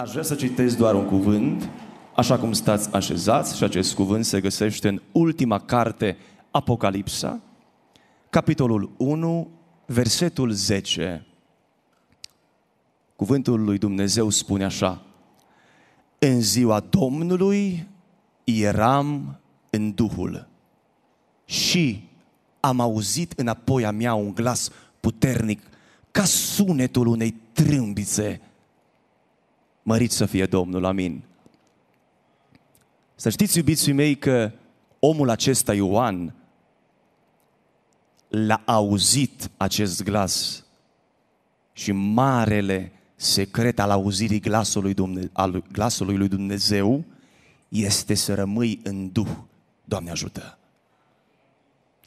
Aș 0.00 0.10
vrea 0.10 0.22
să 0.22 0.34
citesc 0.34 0.76
doar 0.76 0.94
un 0.94 1.06
cuvânt, 1.06 1.68
așa 2.16 2.38
cum 2.38 2.52
stați 2.52 2.92
așezați, 2.92 3.56
și 3.56 3.64
acest 3.64 3.94
cuvânt 3.94 4.24
se 4.24 4.40
găsește 4.40 4.88
în 4.88 5.00
ultima 5.12 5.58
carte, 5.58 6.16
Apocalipsa, 6.50 7.40
capitolul 8.30 8.90
1, 8.96 9.48
versetul 9.86 10.50
10. 10.50 11.26
Cuvântul 13.16 13.64
lui 13.64 13.78
Dumnezeu 13.78 14.28
spune 14.28 14.64
așa, 14.64 15.02
În 16.18 16.40
ziua 16.40 16.80
Domnului 16.80 17.88
eram 18.44 19.38
în 19.70 19.94
Duhul 19.94 20.48
și 21.44 22.08
am 22.60 22.80
auzit 22.80 23.32
înapoi 23.36 23.84
a 23.84 23.90
mea 23.90 24.14
un 24.14 24.34
glas 24.34 24.70
puternic 25.00 25.62
ca 26.10 26.24
sunetul 26.24 27.06
unei 27.06 27.34
trâmbițe 27.52 28.40
Mărit 29.88 30.10
să 30.10 30.26
fie 30.26 30.46
Domnul, 30.46 30.84
amin. 30.84 31.22
Să 33.14 33.28
știți, 33.28 33.56
iubiții 33.56 33.92
mei, 33.92 34.16
că 34.16 34.52
omul 34.98 35.28
acesta, 35.30 35.74
Ioan, 35.74 36.34
l-a 38.28 38.62
auzit 38.64 39.50
acest 39.56 40.02
glas 40.02 40.64
și 41.72 41.92
marele 41.92 42.92
secret 43.14 43.78
al 43.78 43.90
auzirii 43.90 44.40
glasului, 44.40 44.94
Dumne- 44.94 45.30
al 45.32 45.64
glasului 45.72 46.16
lui 46.16 46.28
Dumnezeu 46.28 47.04
este 47.68 48.14
să 48.14 48.34
rămâi 48.34 48.80
în 48.82 49.12
Duh. 49.12 49.30
Doamne 49.84 50.10
ajută! 50.10 50.58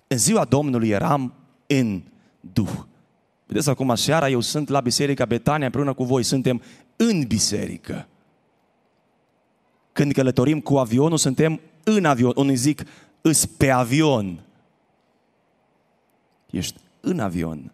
În 0.08 0.18
ziua 0.18 0.46
Domnului 0.46 0.90
eram 0.90 1.34
în 1.68 2.02
Duh. 2.54 2.72
Vedeți, 3.46 3.70
acum 3.70 3.96
seara 3.96 4.30
eu 4.30 4.40
sunt 4.40 4.70
la 4.70 4.80
Biserica 4.80 5.26
Betania 5.26 5.66
împreună 5.66 5.94
cu 5.94 6.04
voi, 6.04 6.24
suntem 6.24 6.62
în 7.10 7.24
biserică. 7.28 8.08
Când 9.92 10.14
călătorim 10.14 10.62
cu 10.62 10.78
avionul, 10.78 11.18
suntem 11.18 11.60
în 11.84 12.06
avion. 12.06 12.34
Unii 12.36 12.56
zic, 12.56 12.84
îs 13.22 13.46
pe 13.46 13.70
avion. 13.70 14.44
Ești 16.50 16.80
în 17.00 17.20
avion. 17.20 17.72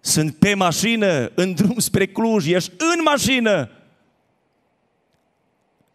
Sunt 0.00 0.36
pe 0.36 0.54
mașină, 0.54 1.30
în 1.34 1.54
drum 1.54 1.78
spre 1.78 2.06
Cluj, 2.06 2.46
ești 2.48 2.72
în 2.78 3.02
mașină. 3.04 3.70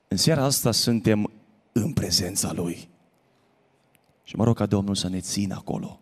În 0.08 0.18
seara 0.18 0.44
asta 0.44 0.72
suntem 0.72 1.32
în 1.72 1.94
prezența 1.94 2.52
Lui. 2.54 2.90
Și 4.24 4.36
mă 4.36 4.44
rog 4.44 4.56
ca 4.56 4.66
Domnul 4.66 4.96
să 4.96 5.10
ne 5.10 5.20
țină 5.20 5.56
acolo. 5.56 6.00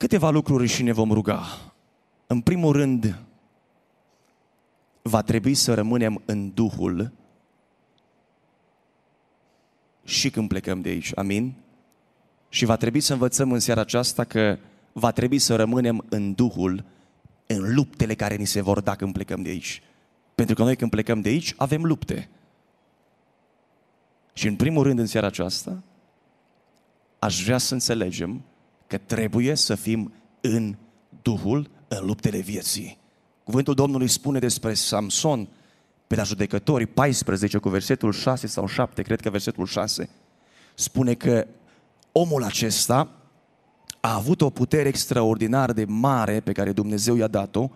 Câteva 0.00 0.30
lucruri 0.30 0.66
și 0.66 0.82
ne 0.82 0.92
vom 0.92 1.12
ruga. 1.12 1.42
În 2.26 2.40
primul 2.40 2.72
rând, 2.72 3.18
va 5.02 5.22
trebui 5.22 5.54
să 5.54 5.74
rămânem 5.74 6.22
în 6.24 6.50
Duhul 6.54 7.12
și 10.04 10.30
când 10.30 10.48
plecăm 10.48 10.80
de 10.80 10.88
aici. 10.88 11.12
Amin? 11.14 11.54
Și 12.48 12.64
va 12.64 12.76
trebui 12.76 13.00
să 13.00 13.12
învățăm 13.12 13.52
în 13.52 13.58
seara 13.58 13.80
aceasta 13.80 14.24
că 14.24 14.58
va 14.92 15.10
trebui 15.10 15.38
să 15.38 15.56
rămânem 15.56 16.04
în 16.08 16.32
Duhul 16.32 16.84
în 17.46 17.74
luptele 17.74 18.14
care 18.14 18.36
ni 18.36 18.46
se 18.46 18.60
vor 18.60 18.80
da 18.80 18.94
când 18.94 19.12
plecăm 19.12 19.42
de 19.42 19.48
aici. 19.48 19.82
Pentru 20.34 20.54
că 20.54 20.62
noi 20.62 20.76
când 20.76 20.90
plecăm 20.90 21.20
de 21.20 21.28
aici 21.28 21.54
avem 21.56 21.84
lupte. 21.84 22.28
Și 24.32 24.46
în 24.46 24.56
primul 24.56 24.82
rând 24.82 24.98
în 24.98 25.06
seara 25.06 25.26
aceasta 25.26 25.82
aș 27.18 27.42
vrea 27.44 27.58
să 27.58 27.74
înțelegem 27.74 28.44
că 28.90 28.98
trebuie 28.98 29.54
să 29.54 29.74
fim 29.74 30.12
în 30.40 30.76
Duhul, 31.22 31.70
în 31.88 32.06
luptele 32.06 32.38
vieții. 32.38 32.98
Cuvântul 33.44 33.74
Domnului 33.74 34.08
spune 34.08 34.38
despre 34.38 34.74
Samson 34.74 35.48
pe 36.06 36.14
la 36.14 36.22
judecători 36.22 36.86
14 36.86 37.58
cu 37.58 37.68
versetul 37.68 38.12
6 38.12 38.46
sau 38.46 38.66
7, 38.66 39.02
cred 39.02 39.20
că 39.20 39.30
versetul 39.30 39.66
6, 39.66 40.08
spune 40.74 41.14
că 41.14 41.46
omul 42.12 42.42
acesta 42.42 43.08
a 44.00 44.14
avut 44.14 44.40
o 44.40 44.50
putere 44.50 44.88
extraordinar 44.88 45.72
de 45.72 45.84
mare 45.84 46.40
pe 46.40 46.52
care 46.52 46.72
Dumnezeu 46.72 47.16
i-a 47.16 47.28
dat-o 47.28 47.70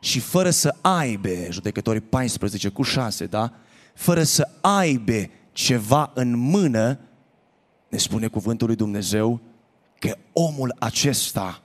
și 0.00 0.20
fără 0.20 0.50
să 0.50 0.74
aibă, 0.80 1.28
judecătorii 1.50 2.00
14 2.00 2.68
cu 2.68 2.82
6, 2.82 3.26
da? 3.26 3.52
Fără 3.94 4.22
să 4.22 4.48
aibă 4.60 5.30
ceva 5.52 6.10
în 6.14 6.36
mână, 6.36 6.98
ne 7.88 7.98
spune 7.98 8.26
cuvântul 8.26 8.66
lui 8.66 8.76
Dumnezeu, 8.76 9.40
că 10.04 10.16
omul 10.32 10.76
acesta 10.78 11.62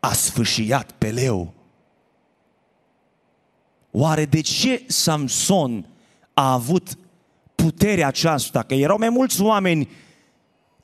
a 0.00 0.12
sfâșiat 0.12 0.92
pe 0.92 1.10
leu. 1.10 1.52
Oare 3.90 4.24
de 4.24 4.40
ce 4.40 4.84
Samson 4.86 5.86
a 6.34 6.52
avut 6.52 6.98
puterea 7.54 8.06
aceasta? 8.06 8.62
Că 8.62 8.74
erau 8.74 8.98
mai 8.98 9.08
mulți 9.08 9.42
oameni 9.42 9.88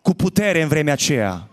cu 0.03 0.15
putere 0.15 0.63
în 0.63 0.69
vremea 0.69 0.93
aceea. 0.93 1.49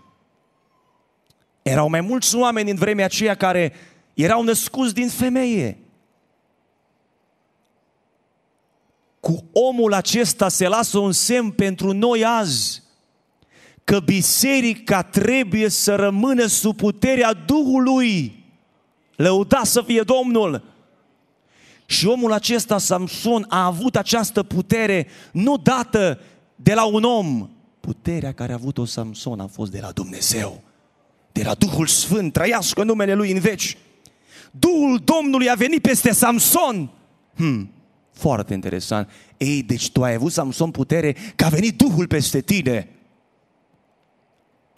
Erau 1.62 1.88
mai 1.88 2.00
mulți 2.00 2.36
oameni 2.36 2.70
în 2.70 2.76
vremea 2.76 3.04
aceea 3.04 3.34
care 3.34 3.72
erau 4.14 4.42
născuți 4.42 4.94
din 4.94 5.08
femeie. 5.08 5.78
Cu 9.20 9.44
omul 9.52 9.92
acesta 9.92 10.48
se 10.48 10.68
lasă 10.68 10.98
un 10.98 11.12
semn 11.12 11.50
pentru 11.50 11.92
noi 11.92 12.24
azi 12.24 12.88
că 13.90 14.00
biserica 14.00 15.02
trebuie 15.02 15.68
să 15.68 15.94
rămână 15.94 16.46
sub 16.46 16.76
puterea 16.76 17.32
Duhului. 17.32 18.44
Lăuda 19.16 19.60
să 19.64 19.82
fie 19.82 20.02
Domnul! 20.02 20.62
Și 21.86 22.06
omul 22.06 22.32
acesta, 22.32 22.78
Samson, 22.78 23.46
a 23.48 23.64
avut 23.64 23.96
această 23.96 24.42
putere 24.42 25.06
nu 25.32 25.56
dată 25.56 26.20
de 26.56 26.74
la 26.74 26.84
un 26.84 27.02
om. 27.02 27.48
Puterea 27.80 28.32
care 28.32 28.52
a 28.52 28.54
avut-o 28.54 28.84
Samson 28.84 29.40
a 29.40 29.46
fost 29.46 29.70
de 29.70 29.80
la 29.80 29.90
Dumnezeu, 29.90 30.62
de 31.32 31.42
la 31.42 31.54
Duhul 31.54 31.86
Sfânt, 31.86 32.32
trăiască 32.32 32.82
numele 32.84 33.14
Lui 33.14 33.32
în 33.32 33.40
veci. 33.40 33.76
Duhul 34.50 35.02
Domnului 35.04 35.50
a 35.50 35.54
venit 35.54 35.82
peste 35.82 36.12
Samson. 36.12 36.90
Hmm, 37.36 37.70
foarte 38.12 38.54
interesant. 38.54 39.10
Ei, 39.36 39.62
deci 39.62 39.90
tu 39.90 40.02
ai 40.02 40.14
avut, 40.14 40.32
Samson, 40.32 40.70
putere 40.70 41.16
că 41.36 41.44
a 41.44 41.48
venit 41.48 41.76
Duhul 41.76 42.06
peste 42.06 42.40
tine. 42.40 42.88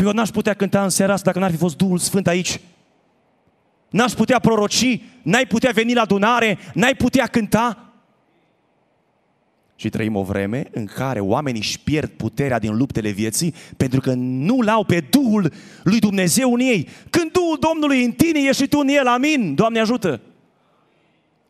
Eu 0.02 0.12
n-aș 0.12 0.28
putea 0.28 0.54
cânta 0.54 0.82
în 0.82 0.88
seara 0.88 1.12
asta 1.12 1.26
dacă 1.26 1.38
n-ar 1.38 1.50
fi 1.50 1.56
fost 1.56 1.76
Duhul 1.76 1.98
Sfânt 1.98 2.26
aici. 2.26 2.60
N-aș 3.90 4.12
putea 4.12 4.38
proroci, 4.38 5.00
n-ai 5.22 5.46
putea 5.46 5.70
veni 5.74 5.94
la 5.94 6.00
adunare, 6.00 6.58
n-ai 6.74 6.94
putea 6.94 7.26
cânta. 7.26 7.92
Și 9.76 9.88
trăim 9.88 10.16
o 10.16 10.22
vreme 10.22 10.66
în 10.70 10.86
care 10.86 11.20
oamenii 11.20 11.60
își 11.60 11.80
pierd 11.80 12.10
puterea 12.10 12.58
din 12.58 12.76
luptele 12.76 13.10
vieții 13.10 13.54
pentru 13.76 14.00
că 14.00 14.12
nu 14.16 14.60
l-au 14.60 14.84
pe 14.84 15.04
Duhul 15.10 15.52
lui 15.82 15.98
Dumnezeu 15.98 16.52
în 16.52 16.60
ei. 16.60 16.88
Când 17.10 17.30
Duhul 17.30 17.58
Domnului 17.60 18.00
e 18.00 18.04
în 18.04 18.12
tine, 18.12 18.40
ești 18.40 18.62
și 18.62 18.68
tu 18.68 18.78
în 18.78 18.88
el, 18.88 19.06
amin. 19.06 19.54
Doamne 19.54 19.80
ajută! 19.80 20.20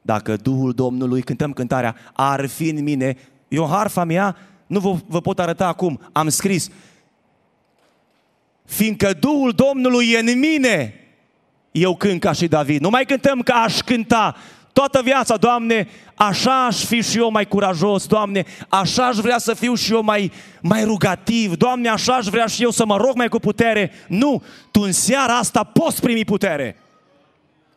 Dacă 0.02 0.36
Duhul 0.36 0.72
Domnului, 0.72 1.22
cântăm 1.22 1.52
cântarea, 1.52 1.96
ar 2.12 2.46
fi 2.46 2.68
în 2.68 2.82
mine, 2.82 3.16
eu 3.48 3.66
harfa 3.66 4.04
mea, 4.04 4.36
nu 4.66 4.80
vă, 4.80 4.96
vă 5.06 5.20
pot 5.20 5.38
arăta 5.38 5.66
acum, 5.66 6.00
am 6.12 6.28
scris, 6.28 6.70
fiindcă 8.64 9.12
Duhul 9.12 9.52
Domnului 9.52 10.10
e 10.10 10.18
în 10.18 10.38
mine, 10.38 10.94
eu 11.70 11.96
cânt 11.96 12.20
ca 12.20 12.32
și 12.32 12.48
David. 12.48 12.80
Nu 12.80 12.90
mai 12.90 13.04
cântăm 13.04 13.40
ca 13.40 13.54
aș 13.54 13.80
cânta 13.80 14.36
toată 14.72 15.02
viața, 15.02 15.36
Doamne, 15.36 15.88
așa 16.14 16.64
aș 16.64 16.84
fi 16.84 17.02
și 17.02 17.18
eu 17.18 17.30
mai 17.30 17.46
curajos, 17.46 18.06
Doamne, 18.06 18.44
așa 18.68 19.06
aș 19.06 19.16
vrea 19.16 19.38
să 19.38 19.54
fiu 19.54 19.74
și 19.74 19.92
eu 19.92 20.02
mai, 20.02 20.32
mai 20.60 20.84
rugativ, 20.84 21.56
Doamne, 21.56 21.88
așa 21.88 22.14
aș 22.14 22.26
vrea 22.26 22.46
și 22.46 22.62
eu 22.62 22.70
să 22.70 22.86
mă 22.86 22.96
rog 22.96 23.16
mai 23.16 23.28
cu 23.28 23.38
putere. 23.38 23.92
Nu, 24.08 24.42
tu 24.70 24.80
în 24.80 24.92
seara 24.92 25.36
asta 25.36 25.64
poți 25.64 26.00
primi 26.00 26.24
putere. 26.24 26.76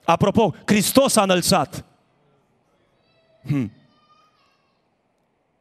Apropo, 0.05 0.53
Hristos 0.65 1.15
a 1.15 1.21
înălțat. 1.21 1.85
Hmm. 3.45 3.71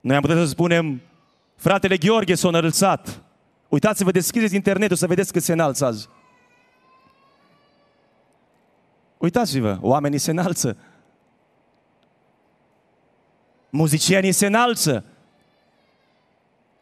Noi 0.01 0.17
am 0.17 0.23
putea 0.23 0.37
să 0.37 0.47
spunem, 0.47 1.01
fratele 1.57 1.97
Gheorghe 1.97 2.35
s-a 2.35 2.49
înălțat. 2.49 3.24
Uitați-vă, 3.75 4.11
deschideți 4.11 4.55
internetul 4.55 4.97
să 4.97 5.07
vedeți 5.07 5.33
cât 5.33 5.43
se 5.43 5.53
înalță 5.53 5.85
azi. 5.85 6.09
Uitați-vă, 9.19 9.79
oamenii 9.81 10.19
se 10.19 10.31
înalță. 10.31 10.77
Muzicienii 13.71 14.33
se 14.33 14.47
înalță. 14.47 15.05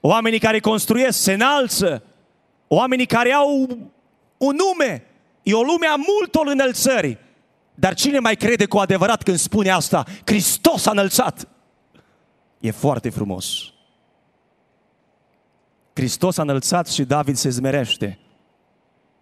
Oamenii 0.00 0.38
care 0.38 0.60
construiesc 0.60 1.18
se 1.18 1.32
înalță. 1.32 2.02
Oamenii 2.68 3.06
care 3.06 3.32
au 3.32 3.68
un 4.36 4.56
nume. 4.56 5.06
E 5.42 5.54
o 5.54 5.62
lume 5.62 5.86
a 5.86 5.94
multor 5.96 6.46
înălțări. 6.46 7.18
Dar 7.74 7.94
cine 7.94 8.18
mai 8.18 8.36
crede 8.36 8.66
cu 8.66 8.78
adevărat 8.78 9.22
când 9.22 9.38
spune 9.38 9.70
asta? 9.70 10.04
Hristos 10.24 10.86
a 10.86 10.90
înălțat. 10.90 11.48
E 12.60 12.70
foarte 12.70 13.10
frumos. 13.10 13.71
Hristos 15.94 16.38
a 16.38 16.42
înălțat 16.42 16.88
și 16.88 17.02
David 17.02 17.36
se 17.36 17.48
zmerește. 17.48 18.18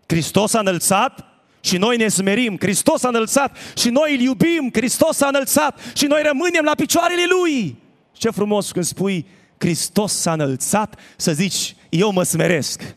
Hristos 0.06 0.54
a 0.54 0.58
înălțat 0.58 1.24
și 1.60 1.76
noi 1.76 1.96
ne 1.96 2.08
smerim, 2.08 2.56
Hristos 2.60 3.02
a 3.02 3.08
înălțat 3.08 3.56
și 3.76 3.88
noi 3.88 4.14
îl 4.14 4.20
iubim, 4.20 4.70
Hristos 4.72 5.20
a 5.20 5.28
înălțat 5.28 5.78
și 5.94 6.06
noi 6.06 6.22
rămânem 6.22 6.64
la 6.64 6.74
picioarele 6.74 7.24
Lui. 7.40 7.78
Ce 8.12 8.30
frumos 8.30 8.70
când 8.70 8.84
spui 8.84 9.26
Hristos 9.58 10.12
s-a 10.12 10.32
înălțat, 10.32 10.98
să 11.16 11.32
zici, 11.32 11.76
eu 11.88 12.12
mă 12.12 12.22
smeresc. 12.22 12.96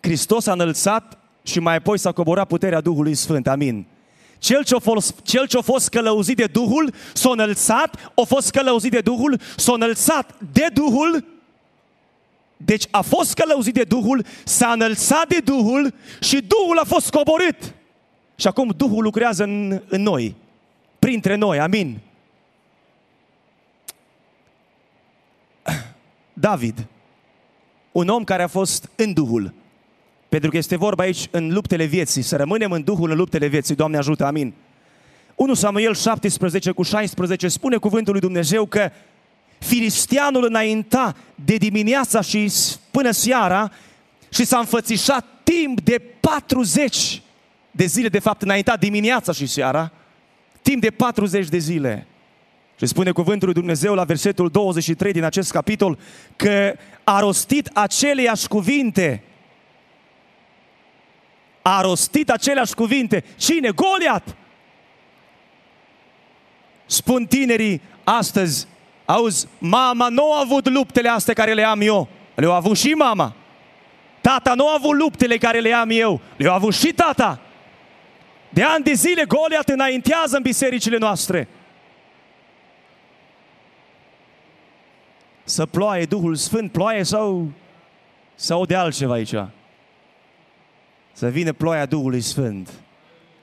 Hristos 0.00 0.46
a 0.46 0.52
înălțat 0.52 1.18
și 1.42 1.60
mai 1.60 1.76
apoi 1.76 1.98
s-a 1.98 2.12
coborat 2.12 2.46
puterea 2.46 2.80
Duhului 2.80 3.14
Sfânt. 3.14 3.46
Amin. 3.46 3.86
Cel 4.44 4.64
ce 4.64 4.74
a 4.74 4.78
fost, 4.78 5.20
cel 5.22 5.46
ce 5.46 5.58
a 5.58 5.60
fost 5.60 5.88
călăuzit 5.88 6.36
de 6.36 6.46
Duhul 6.46 6.94
s-a 7.12 7.30
înălțat, 7.30 8.12
a 8.14 8.22
fost 8.26 8.50
călăuzit 8.50 8.90
de 8.90 9.00
Duhul, 9.00 9.40
s-a 9.56 9.72
înălțat 9.72 10.34
de 10.52 10.66
Duhul, 10.72 11.24
deci 12.56 12.84
a 12.90 13.00
fost 13.00 13.34
călăuzit 13.34 13.74
de 13.74 13.84
Duhul, 13.84 14.24
s-a 14.44 14.72
înălțat 14.72 15.28
de 15.28 15.38
Duhul 15.44 15.94
și 16.20 16.40
Duhul 16.40 16.78
a 16.78 16.84
fost 16.84 17.10
coborât. 17.10 17.74
Și 18.36 18.46
acum 18.46 18.74
Duhul 18.76 19.02
lucrează 19.02 19.42
în, 19.42 19.82
în 19.88 20.02
noi, 20.02 20.34
printre 20.98 21.34
noi, 21.34 21.60
amin. 21.60 21.98
David, 26.32 26.86
un 27.92 28.08
om 28.08 28.24
care 28.24 28.42
a 28.42 28.48
fost 28.48 28.90
în 28.96 29.12
Duhul, 29.12 29.52
pentru 30.34 30.52
că 30.52 30.58
este 30.58 30.76
vorba 30.76 31.02
aici 31.02 31.28
în 31.30 31.52
luptele 31.52 31.84
vieții, 31.84 32.22
să 32.22 32.36
rămânem 32.36 32.72
în 32.72 32.82
Duhul 32.82 33.10
în 33.10 33.16
luptele 33.16 33.46
vieții, 33.46 33.74
Doamne 33.74 33.96
ajută, 33.96 34.24
amin. 34.24 34.54
1 35.34 35.54
Samuel 35.54 35.94
17 35.94 36.70
cu 36.70 36.82
16 36.82 37.48
spune 37.48 37.76
cuvântul 37.76 38.12
lui 38.12 38.20
Dumnezeu 38.20 38.66
că 38.66 38.90
filistianul 39.58 40.44
înainta 40.44 41.14
de 41.44 41.56
dimineața 41.56 42.20
și 42.20 42.52
până 42.90 43.10
seara 43.10 43.70
și 44.28 44.44
s-a 44.44 44.58
înfățișat 44.58 45.24
timp 45.42 45.80
de 45.80 46.02
40 46.20 47.22
de 47.70 47.84
zile, 47.84 48.08
de 48.08 48.18
fapt 48.18 48.42
înainta 48.42 48.76
dimineața 48.76 49.32
și 49.32 49.46
seara, 49.46 49.92
timp 50.62 50.80
de 50.80 50.90
40 50.90 51.48
de 51.48 51.58
zile. 51.58 52.06
Și 52.78 52.86
spune 52.86 53.10
cuvântul 53.10 53.46
lui 53.46 53.56
Dumnezeu 53.56 53.94
la 53.94 54.04
versetul 54.04 54.48
23 54.48 55.12
din 55.12 55.24
acest 55.24 55.50
capitol 55.50 55.98
că 56.36 56.74
a 57.04 57.20
rostit 57.20 57.70
aceleași 57.72 58.48
cuvinte 58.48 59.22
a 61.66 61.80
rostit 61.80 62.30
aceleași 62.30 62.74
cuvinte. 62.74 63.24
Cine? 63.36 63.70
Goliat! 63.70 64.36
Spun 66.86 67.26
tinerii 67.26 67.80
astăzi, 68.04 68.66
auzi, 69.04 69.46
mama 69.58 70.08
nu 70.08 70.32
a 70.32 70.40
avut 70.40 70.68
luptele 70.68 71.08
astea 71.08 71.34
care 71.34 71.54
le 71.54 71.64
am 71.64 71.80
eu. 71.80 72.08
Le-a 72.34 72.52
avut 72.52 72.76
și 72.76 72.88
mama. 72.88 73.34
Tata 74.20 74.54
nu 74.54 74.68
a 74.68 74.74
avut 74.78 74.96
luptele 74.96 75.36
care 75.36 75.60
le 75.60 75.72
am 75.72 75.90
eu. 75.90 76.20
Le-a 76.36 76.52
avut 76.52 76.74
și 76.74 76.92
tata. 76.92 77.40
De 78.48 78.62
ani 78.62 78.84
de 78.84 78.92
zile 78.92 79.24
Goliat 79.24 79.68
înaintează 79.68 80.36
în 80.36 80.42
bisericile 80.42 80.96
noastre. 80.96 81.48
Să 85.44 85.66
ploaie 85.66 86.04
Duhul 86.04 86.34
Sfânt, 86.34 86.72
ploaie 86.72 87.02
sau, 87.02 87.48
sau 88.34 88.64
de 88.64 88.74
altceva 88.74 89.12
aici 89.12 89.34
să 91.14 91.28
vină 91.28 91.52
ploaia 91.52 91.86
Duhului 91.86 92.20
Sfânt. 92.20 92.68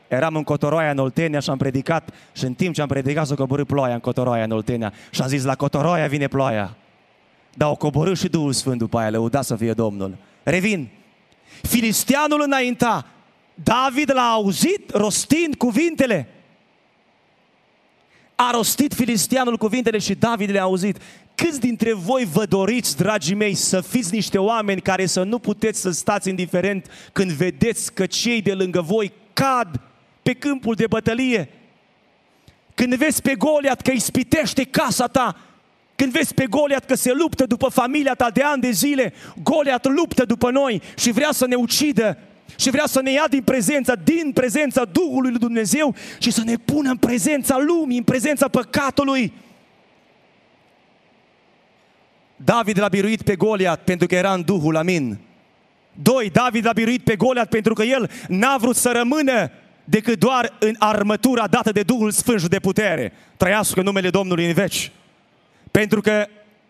Eram 0.07 0.35
în 0.35 0.43
Cotoroaia, 0.43 0.91
în 0.91 0.97
Oltenia 0.97 1.39
și 1.39 1.49
am 1.49 1.57
predicat 1.57 2.13
și 2.31 2.43
în 2.45 2.53
timp 2.53 2.73
ce 2.73 2.81
am 2.81 2.87
predicat 2.87 3.27
s-a 3.27 3.35
coborât 3.35 3.67
ploaia 3.67 3.93
în 3.93 3.99
Cotoroaia, 3.99 4.43
în 4.43 4.51
Oltenia 4.51 4.93
și 5.09 5.21
am 5.21 5.27
zis, 5.27 5.43
la 5.43 5.55
Cotoroaia 5.55 6.07
vine 6.07 6.27
ploaia. 6.27 6.77
Dar 7.53 7.67
au 7.67 7.75
coborât 7.75 8.17
și 8.17 8.27
Duhul 8.27 8.53
Sfânt 8.53 8.77
după 8.77 8.97
aia, 8.97 9.09
lăuda 9.09 9.41
să 9.41 9.55
fie 9.55 9.73
Domnul. 9.73 10.17
Revin. 10.43 10.89
Filisteanul 11.61 12.41
înainta. 12.45 13.05
David 13.53 14.11
l-a 14.13 14.31
auzit 14.31 14.91
rostind 14.93 15.55
cuvintele. 15.55 16.27
A 18.35 18.51
rostit 18.53 18.93
filisteanul 18.93 19.57
cuvintele 19.57 19.97
și 19.97 20.15
David 20.15 20.49
le-a 20.49 20.61
auzit. 20.61 20.97
Câți 21.45 21.59
dintre 21.59 21.93
voi 21.93 22.25
vă 22.25 22.45
doriți, 22.45 22.97
dragii 22.97 23.35
mei, 23.35 23.53
să 23.53 23.81
fiți 23.81 24.13
niște 24.13 24.37
oameni 24.37 24.81
care 24.81 25.05
să 25.05 25.23
nu 25.23 25.39
puteți 25.39 25.81
să 25.81 25.91
stați 25.91 26.29
indiferent 26.29 26.85
când 27.13 27.31
vedeți 27.31 27.93
că 27.93 28.05
cei 28.05 28.41
de 28.41 28.53
lângă 28.53 28.81
voi 28.81 29.11
cad 29.33 29.79
pe 30.21 30.33
câmpul 30.33 30.75
de 30.75 30.87
bătălie? 30.87 31.49
Când 32.75 32.95
vezi 32.95 33.21
pe 33.21 33.35
Goliat 33.35 33.81
că 33.81 33.91
îi 33.91 33.99
spitește 33.99 34.63
casa 34.63 35.07
ta, 35.07 35.37
când 35.95 36.11
vezi 36.11 36.33
pe 36.33 36.45
Goliat 36.45 36.85
că 36.85 36.95
se 36.95 37.11
luptă 37.11 37.45
după 37.45 37.69
familia 37.69 38.13
ta 38.13 38.29
de 38.29 38.41
ani 38.41 38.61
de 38.61 38.71
zile, 38.71 39.13
Goliat 39.43 39.87
luptă 39.87 40.25
după 40.25 40.51
noi 40.51 40.81
și 40.97 41.11
vrea 41.11 41.29
să 41.31 41.47
ne 41.47 41.55
ucidă 41.55 42.17
și 42.55 42.69
vrea 42.69 42.85
să 42.85 43.01
ne 43.01 43.11
ia 43.11 43.25
din 43.29 43.43
prezența, 43.43 43.95
din 43.95 44.31
prezența 44.33 44.85
Duhului 44.85 45.29
lui 45.29 45.39
Dumnezeu 45.39 45.95
și 46.19 46.31
să 46.31 46.41
ne 46.45 46.55
pună 46.55 46.89
în 46.89 46.97
prezența 46.97 47.57
lumii, 47.57 47.97
în 47.97 48.03
prezența 48.03 48.47
păcatului. 48.47 49.33
David 52.43 52.79
l-a 52.79 52.87
biruit 52.87 53.21
pe 53.21 53.35
Goliat 53.35 53.83
pentru 53.83 54.07
că 54.07 54.15
era 54.15 54.33
în 54.33 54.41
Duhul, 54.41 54.75
amin. 54.75 55.19
Doi, 55.93 56.29
David 56.29 56.65
l-a 56.65 56.73
biruit 56.73 57.03
pe 57.03 57.15
Goliat 57.15 57.49
pentru 57.49 57.73
că 57.73 57.83
el 57.83 58.09
n-a 58.27 58.57
vrut 58.57 58.75
să 58.75 58.91
rămână 58.95 59.51
decât 59.83 60.19
doar 60.19 60.53
în 60.59 60.75
armătura 60.79 61.47
dată 61.47 61.71
de 61.71 61.81
Duhul 61.81 62.11
Sfânt 62.11 62.39
și 62.39 62.47
de 62.47 62.59
putere. 62.59 63.13
Trăiască 63.37 63.81
numele 63.81 64.09
Domnului 64.09 64.45
în 64.45 64.53
veci. 64.53 64.91
Pentru 65.71 66.01
că 66.01 66.27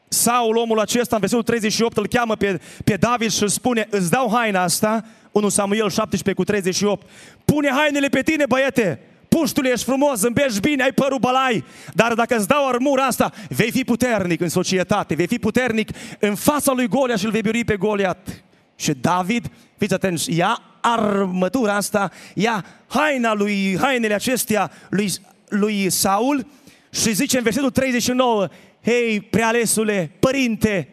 Saul, 0.07 0.55
omul 0.55 0.79
acesta, 0.79 1.15
în 1.15 1.19
versetul 1.19 1.43
38, 1.43 1.97
îl 1.97 2.07
cheamă 2.07 2.35
pe, 2.35 2.61
pe 2.83 2.95
David 2.95 3.31
și 3.31 3.41
îl 3.41 3.47
spune, 3.47 3.87
îți 3.89 4.11
dau 4.11 4.31
haina 4.33 4.61
asta, 4.61 5.05
1 5.31 5.49
Samuel 5.49 5.89
17 5.89 6.33
cu 6.33 6.43
38, 6.43 7.09
pune 7.45 7.69
hainele 7.69 8.07
pe 8.07 8.21
tine, 8.21 8.45
băiete, 8.47 8.99
puștule, 9.37 9.69
ești 9.69 9.85
frumos, 9.85 10.19
zâmbești 10.19 10.59
bine, 10.59 10.83
ai 10.83 10.91
părul 10.91 11.19
balai, 11.19 11.63
dar 11.93 12.13
dacă 12.13 12.35
îți 12.35 12.47
dau 12.47 12.67
armura 12.67 13.05
asta, 13.05 13.31
vei 13.49 13.71
fi 13.71 13.83
puternic 13.83 14.41
în 14.41 14.49
societate, 14.49 15.15
vei 15.15 15.27
fi 15.27 15.39
puternic 15.39 15.89
în 16.19 16.35
fața 16.35 16.71
lui 16.71 16.87
Goliat 16.87 17.19
și 17.19 17.25
îl 17.25 17.31
vei 17.31 17.41
birui 17.41 17.63
pe 17.63 17.77
Goliat. 17.77 18.43
Și 18.75 18.93
David, 18.93 19.51
fiți 19.77 19.93
atenți, 19.93 20.35
ia 20.35 20.61
armătura 20.81 21.75
asta, 21.75 22.11
ia 22.33 22.65
haina 22.87 23.33
lui, 23.33 23.77
hainele 23.77 24.13
acestea 24.13 24.71
lui, 24.89 25.11
lui 25.47 25.89
Saul 25.89 26.45
și 26.89 27.13
zice 27.13 27.37
în 27.37 27.43
versetul 27.43 27.69
39, 27.69 28.47
hei, 28.83 29.21
prealesule, 29.21 30.11
părinte, 30.19 30.87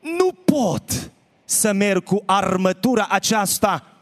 nu 0.00 0.32
pot 0.44 1.10
să 1.44 1.72
merg 1.72 2.04
cu 2.04 2.22
armătura 2.26 3.06
aceasta 3.10 3.93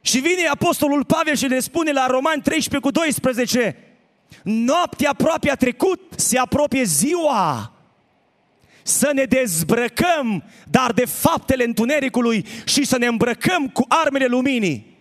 și 0.00 0.18
vine 0.18 0.46
Apostolul 0.46 1.04
Pavel 1.04 1.34
și 1.36 1.46
ne 1.46 1.58
spune 1.58 1.92
la 1.92 2.06
Romani 2.06 2.42
13 2.42 2.90
cu 2.90 2.90
12, 2.90 3.76
noaptea 4.42 5.10
aproape 5.10 5.50
a 5.50 5.54
trecut, 5.54 6.00
se 6.16 6.38
apropie 6.38 6.84
ziua, 6.84 7.72
să 8.82 9.10
ne 9.14 9.24
dezbrăcăm, 9.24 10.44
dar 10.70 10.92
de 10.92 11.04
faptele 11.04 11.64
întunericului 11.64 12.46
și 12.64 12.84
să 12.84 12.98
ne 12.98 13.06
îmbrăcăm 13.06 13.68
cu 13.68 13.84
armele 13.88 14.26
luminii. 14.26 14.96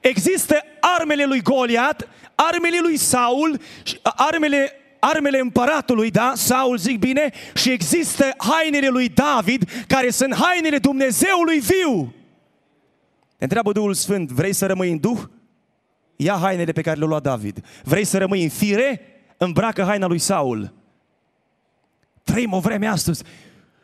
Există 0.00 0.64
armele 0.80 1.24
lui 1.24 1.42
Goliat, 1.42 2.08
armele 2.34 2.78
lui 2.80 2.96
Saul, 2.96 3.60
armele, 4.02 4.72
armele 4.98 5.38
împăratului, 5.38 6.10
da, 6.10 6.32
Saul 6.34 6.76
zic 6.76 6.98
bine, 6.98 7.30
și 7.54 7.70
există 7.70 8.34
hainele 8.36 8.88
lui 8.88 9.08
David, 9.08 9.70
care 9.86 10.10
sunt 10.10 10.34
hainele 10.34 10.78
Dumnezeului 10.78 11.58
viu. 11.58 12.14
Întreabă 13.38 13.72
Duhul 13.72 13.94
Sfânt, 13.94 14.30
vrei 14.30 14.52
să 14.52 14.66
rămâi 14.66 14.90
în 14.90 14.98
Duh? 14.98 15.20
Ia 16.16 16.34
hainele 16.34 16.72
pe 16.72 16.80
care 16.80 16.98
le-a 16.98 17.08
luat 17.08 17.22
David. 17.22 17.64
Vrei 17.84 18.04
să 18.04 18.18
rămâi 18.18 18.42
în 18.42 18.48
fire? 18.48 19.00
Îmbracă 19.36 19.82
haina 19.82 20.06
lui 20.06 20.18
Saul. 20.18 20.74
Trăim 22.22 22.52
o 22.52 22.60
vreme 22.60 22.86
astăzi 22.86 23.22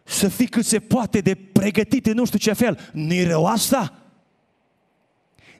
să 0.04 0.28
fii 0.28 0.46
cât 0.46 0.64
se 0.64 0.78
poate 0.78 1.20
de 1.20 1.34
pregătit 1.34 2.06
în 2.06 2.14
nu 2.14 2.25
știu 2.25 2.38
ce 2.38 2.52
fel. 2.52 2.78
Nu-i 2.92 3.25
rău 3.25 3.46
asta? 3.46 4.03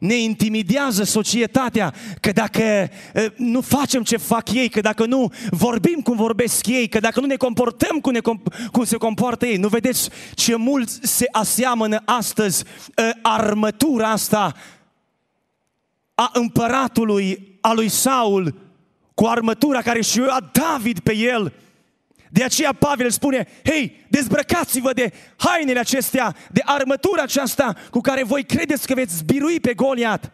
Ne 0.05 0.15
intimidează 0.15 1.05
societatea, 1.05 1.95
că 2.21 2.33
dacă 2.33 2.91
nu 3.37 3.61
facem 3.61 4.03
ce 4.03 4.17
fac 4.17 4.53
ei, 4.53 4.69
că 4.69 4.81
dacă 4.81 5.07
nu 5.07 5.33
vorbim 5.51 6.01
cum 6.01 6.17
vorbesc 6.17 6.67
ei, 6.67 6.89
că 6.89 7.01
dacă 7.01 7.21
nu 7.21 7.27
ne 7.27 7.37
comportăm 7.37 8.01
cum, 8.01 8.13
ne, 8.13 8.21
cum 8.73 8.85
se 8.85 8.97
comportă 8.97 9.47
ei, 9.47 9.57
nu 9.57 9.69
vedeți 9.69 10.09
ce 10.35 10.55
mult 10.57 10.89
se 11.03 11.27
aseamănă 11.31 12.03
astăzi 12.05 12.65
armătura 13.23 14.11
asta 14.11 14.55
a 16.15 16.31
împăratului, 16.33 17.59
a 17.61 17.73
lui 17.73 17.89
Saul, 17.89 18.55
cu 19.15 19.27
armătura 19.27 19.83
care 19.83 20.03
și 20.03 20.21
a 20.29 20.51
David 20.53 20.99
pe 20.99 21.17
el, 21.17 21.53
de 22.35 22.45
aceea 22.45 22.73
Pavel 22.73 23.11
spune, 23.11 23.47
hei, 23.65 24.07
dezbrăcați-vă 24.09 24.93
de 24.93 25.13
hainele 25.37 25.79
acestea, 25.79 26.37
de 26.53 26.63
armătura 26.65 27.23
aceasta 27.23 27.75
cu 27.91 28.01
care 28.01 28.25
voi 28.25 28.45
credeți 28.45 28.87
că 28.87 28.95
veți 28.95 29.25
birui 29.25 29.61
pe 29.61 29.75
Goliat. 29.75 30.33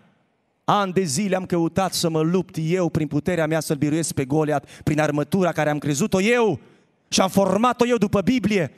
An 0.64 0.92
de 0.92 1.02
zile 1.02 1.36
am 1.36 1.46
căutat 1.46 1.92
să 1.92 2.08
mă 2.08 2.20
lupt 2.20 2.56
eu 2.60 2.88
prin 2.88 3.06
puterea 3.06 3.46
mea 3.46 3.60
să-l 3.60 3.76
biruiesc 3.76 4.12
pe 4.12 4.24
Goliat, 4.24 4.80
prin 4.82 5.00
armătura 5.00 5.52
care 5.52 5.70
am 5.70 5.78
crezut-o 5.78 6.20
eu 6.20 6.60
și 7.08 7.20
am 7.20 7.28
format-o 7.28 7.86
eu 7.86 7.96
după 7.96 8.20
Biblie. 8.20 8.72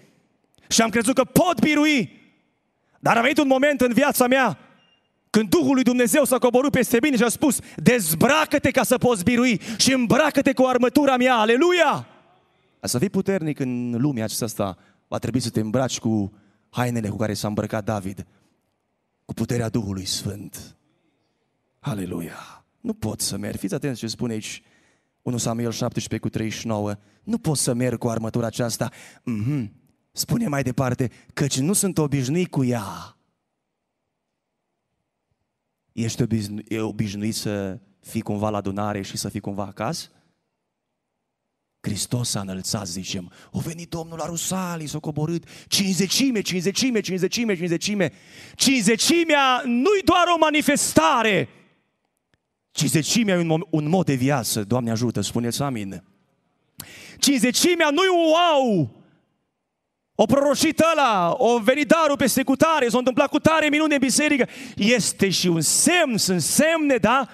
și 0.68 0.82
am 0.82 0.90
crezut 0.90 1.14
că 1.14 1.24
pot 1.24 1.60
birui. 1.60 2.20
Dar 3.00 3.16
a 3.16 3.20
venit 3.20 3.38
un 3.38 3.46
moment 3.46 3.80
în 3.80 3.92
viața 3.92 4.26
mea 4.26 4.58
când 5.30 5.48
Duhul 5.48 5.74
lui 5.74 5.82
Dumnezeu 5.82 6.24
s-a 6.24 6.38
coborât 6.38 6.70
peste 6.70 6.98
mine 7.02 7.16
și 7.16 7.22
a 7.22 7.28
spus, 7.28 7.58
dezbracă-te 7.76 8.70
ca 8.70 8.82
să 8.82 8.98
poți 8.98 9.24
birui 9.24 9.60
și 9.76 9.92
îmbracă-te 9.92 10.52
cu 10.52 10.64
armătura 10.64 11.16
mea, 11.16 11.34
aleluia! 11.34 12.06
A 12.82 12.86
să 12.86 12.98
fii 12.98 13.10
puternic 13.10 13.58
în 13.58 13.90
lumea 14.00 14.24
aceasta, 14.24 14.76
va 15.08 15.18
trebui 15.18 15.40
să 15.40 15.50
te 15.50 15.60
îmbraci 15.60 15.98
cu 15.98 16.32
hainele 16.68 17.08
cu 17.08 17.16
care 17.16 17.34
s-a 17.34 17.48
îmbrăcat 17.48 17.84
David, 17.84 18.26
cu 19.24 19.34
puterea 19.34 19.68
Duhului 19.68 20.04
Sfânt. 20.04 20.76
Aleluia! 21.78 22.64
Nu 22.80 22.94
pot 22.94 23.20
să 23.20 23.36
merg, 23.36 23.58
fiți 23.58 23.74
atenți 23.74 23.98
ce 23.98 24.06
spune 24.06 24.32
aici 24.32 24.62
1 25.22 25.36
Samuel 25.36 25.70
17 25.70 26.28
cu 26.28 26.28
39, 26.28 26.94
nu 27.24 27.38
pot 27.38 27.56
să 27.56 27.74
merg 27.74 27.98
cu 27.98 28.08
armătura 28.08 28.46
aceasta. 28.46 28.90
Mm-hmm. 29.20 29.70
Spune 30.12 30.48
mai 30.48 30.62
departe, 30.62 31.10
căci 31.34 31.58
nu 31.58 31.72
sunt 31.72 31.98
obișnuit 31.98 32.50
cu 32.50 32.64
ea. 32.64 33.16
Ești 35.92 36.22
obișnu- 36.22 36.62
obișnuit 36.80 37.34
să 37.34 37.80
fii 38.00 38.20
cumva 38.20 38.50
la 38.50 38.56
adunare 38.56 39.02
și 39.02 39.16
să 39.16 39.28
fii 39.28 39.40
cumva 39.40 39.64
acasă? 39.64 40.08
Hristos 41.82 42.28
s-a 42.28 42.40
înălțat, 42.40 42.86
zicem. 42.86 43.32
O 43.50 43.60
venit 43.60 43.88
Domnul 43.88 44.18
la 44.18 44.26
Rusalii, 44.26 44.86
s-a 44.86 44.98
coborât. 44.98 45.44
Cinzecime, 45.68 46.40
cinzecime, 46.40 47.00
cinzecime, 47.00 47.56
cinzecime. 47.56 48.12
Cinzecimea 48.54 49.62
nu-i 49.64 50.02
doar 50.04 50.24
o 50.34 50.38
manifestare, 50.38 51.48
Cinzecimea 52.72 53.34
e 53.34 53.38
un, 53.38 53.64
un 53.70 53.88
mod 53.88 54.06
de 54.06 54.14
viață. 54.14 54.64
Doamne 54.64 54.90
ajută, 54.90 55.20
spuneți 55.20 55.62
amin. 55.62 56.02
Cinzecimea 57.18 57.90
nu-i 57.90 58.08
un 58.08 58.30
wow. 58.30 58.90
O 60.14 60.24
proroșit 60.24 60.82
ăla, 60.92 61.34
o 61.38 61.58
venit 61.58 61.86
darul 61.86 62.16
pe 62.16 62.26
secutare, 62.26 62.88
s-a 62.88 62.98
întâmplat 62.98 63.28
cu 63.28 63.38
tare 63.38 63.68
minune 63.68 63.94
în 63.94 64.00
biserică. 64.00 64.48
Este 64.76 65.28
și 65.28 65.46
un 65.46 65.60
semn, 65.60 66.16
sunt 66.16 66.40
semne, 66.40 66.96
da? 66.96 67.28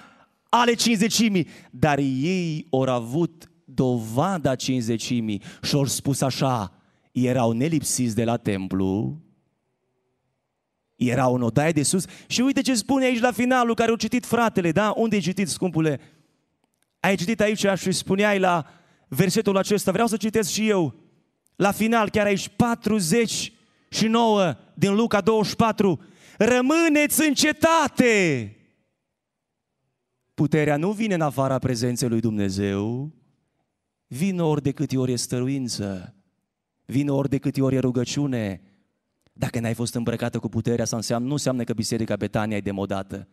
Ale 0.49 0.73
cinzecimii. 0.73 1.47
Dar 1.69 1.97
ei 1.97 2.67
au 2.69 2.81
avut 2.81 3.48
dovada 3.79 4.55
cinzecimii. 4.55 5.41
Și 5.61 5.75
au 5.75 5.85
spus 5.85 6.21
așa, 6.21 6.73
erau 7.11 7.51
nelipsiți 7.51 8.15
de 8.15 8.23
la 8.23 8.37
templu, 8.37 9.21
era 10.95 11.27
o 11.27 11.45
odaie 11.45 11.71
de 11.71 11.83
sus. 11.83 12.05
Și 12.27 12.41
uite 12.41 12.61
ce 12.61 12.75
spune 12.75 13.05
aici 13.05 13.19
la 13.19 13.31
finalul 13.31 13.75
care 13.75 13.89
au 13.89 13.95
citit 13.95 14.25
fratele, 14.25 14.71
da? 14.71 14.93
Unde 14.95 15.15
ai 15.15 15.21
citit, 15.21 15.47
scumpule? 15.47 15.99
Ai 16.99 17.15
citit 17.15 17.41
aici 17.41 17.65
și 17.75 17.91
spuneai 17.91 18.39
la 18.39 18.65
versetul 19.07 19.57
acesta, 19.57 19.91
vreau 19.91 20.07
să 20.07 20.17
citesc 20.17 20.49
și 20.49 20.69
eu, 20.69 20.93
la 21.55 21.71
final, 21.71 22.09
chiar 22.09 22.25
aici, 22.25 22.47
49 22.47 24.55
din 24.73 24.95
Luca 24.95 25.21
24, 25.21 25.99
rămâneți 26.37 27.27
în 27.27 27.33
cetate! 27.33 28.53
Puterea 30.33 30.77
nu 30.77 30.91
vine 30.91 31.13
în 31.13 31.21
afara 31.21 31.59
prezenței 31.59 32.09
lui 32.09 32.19
Dumnezeu, 32.19 33.13
vine 34.11 34.41
ori 34.41 34.61
de 34.61 34.71
câte 34.71 34.97
ori 34.97 35.11
e 35.11 35.15
stăruință, 35.15 36.15
vine 36.85 37.11
ori 37.11 37.29
de 37.29 37.37
câte 37.37 37.61
ori 37.61 37.75
e 37.75 37.79
rugăciune, 37.79 38.61
dacă 39.33 39.59
n-ai 39.59 39.73
fost 39.73 39.95
îmbrăcată 39.95 40.39
cu 40.39 40.49
puterea 40.49 40.83
asta, 40.83 40.95
înseamnă, 40.95 41.27
nu 41.27 41.33
înseamnă 41.33 41.63
că 41.63 41.73
Biserica 41.73 42.15
Betania 42.15 42.57
e 42.57 42.61
demodată. 42.61 43.27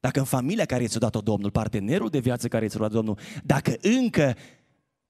Dacă 0.00 0.18
în 0.18 0.24
familia 0.24 0.64
care 0.64 0.86
ți-a 0.86 0.98
dat-o 0.98 1.20
Domnul, 1.20 1.50
partenerul 1.50 2.08
de 2.08 2.18
viață 2.18 2.48
care 2.48 2.68
ți-a 2.68 2.80
dat 2.80 2.90
Domnul, 2.90 3.18
dacă 3.44 3.74
încă 3.80 4.36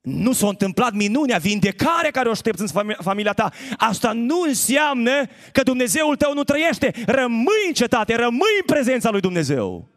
nu 0.00 0.32
s-a 0.32 0.48
întâmplat 0.48 0.92
minunea, 0.92 1.38
vindecarea 1.38 2.10
care 2.10 2.28
o 2.28 2.30
aștepți 2.30 2.62
în 2.62 2.94
familia 2.98 3.32
ta, 3.32 3.52
asta 3.76 4.12
nu 4.12 4.40
înseamnă 4.40 5.10
că 5.52 5.62
Dumnezeul 5.62 6.16
tău 6.16 6.34
nu 6.34 6.44
trăiește. 6.44 6.94
Rămâi 7.06 7.64
în 7.66 7.72
cetate, 7.72 8.14
rămâi 8.14 8.58
în 8.60 8.66
prezența 8.66 9.10
lui 9.10 9.20
Dumnezeu 9.20 9.88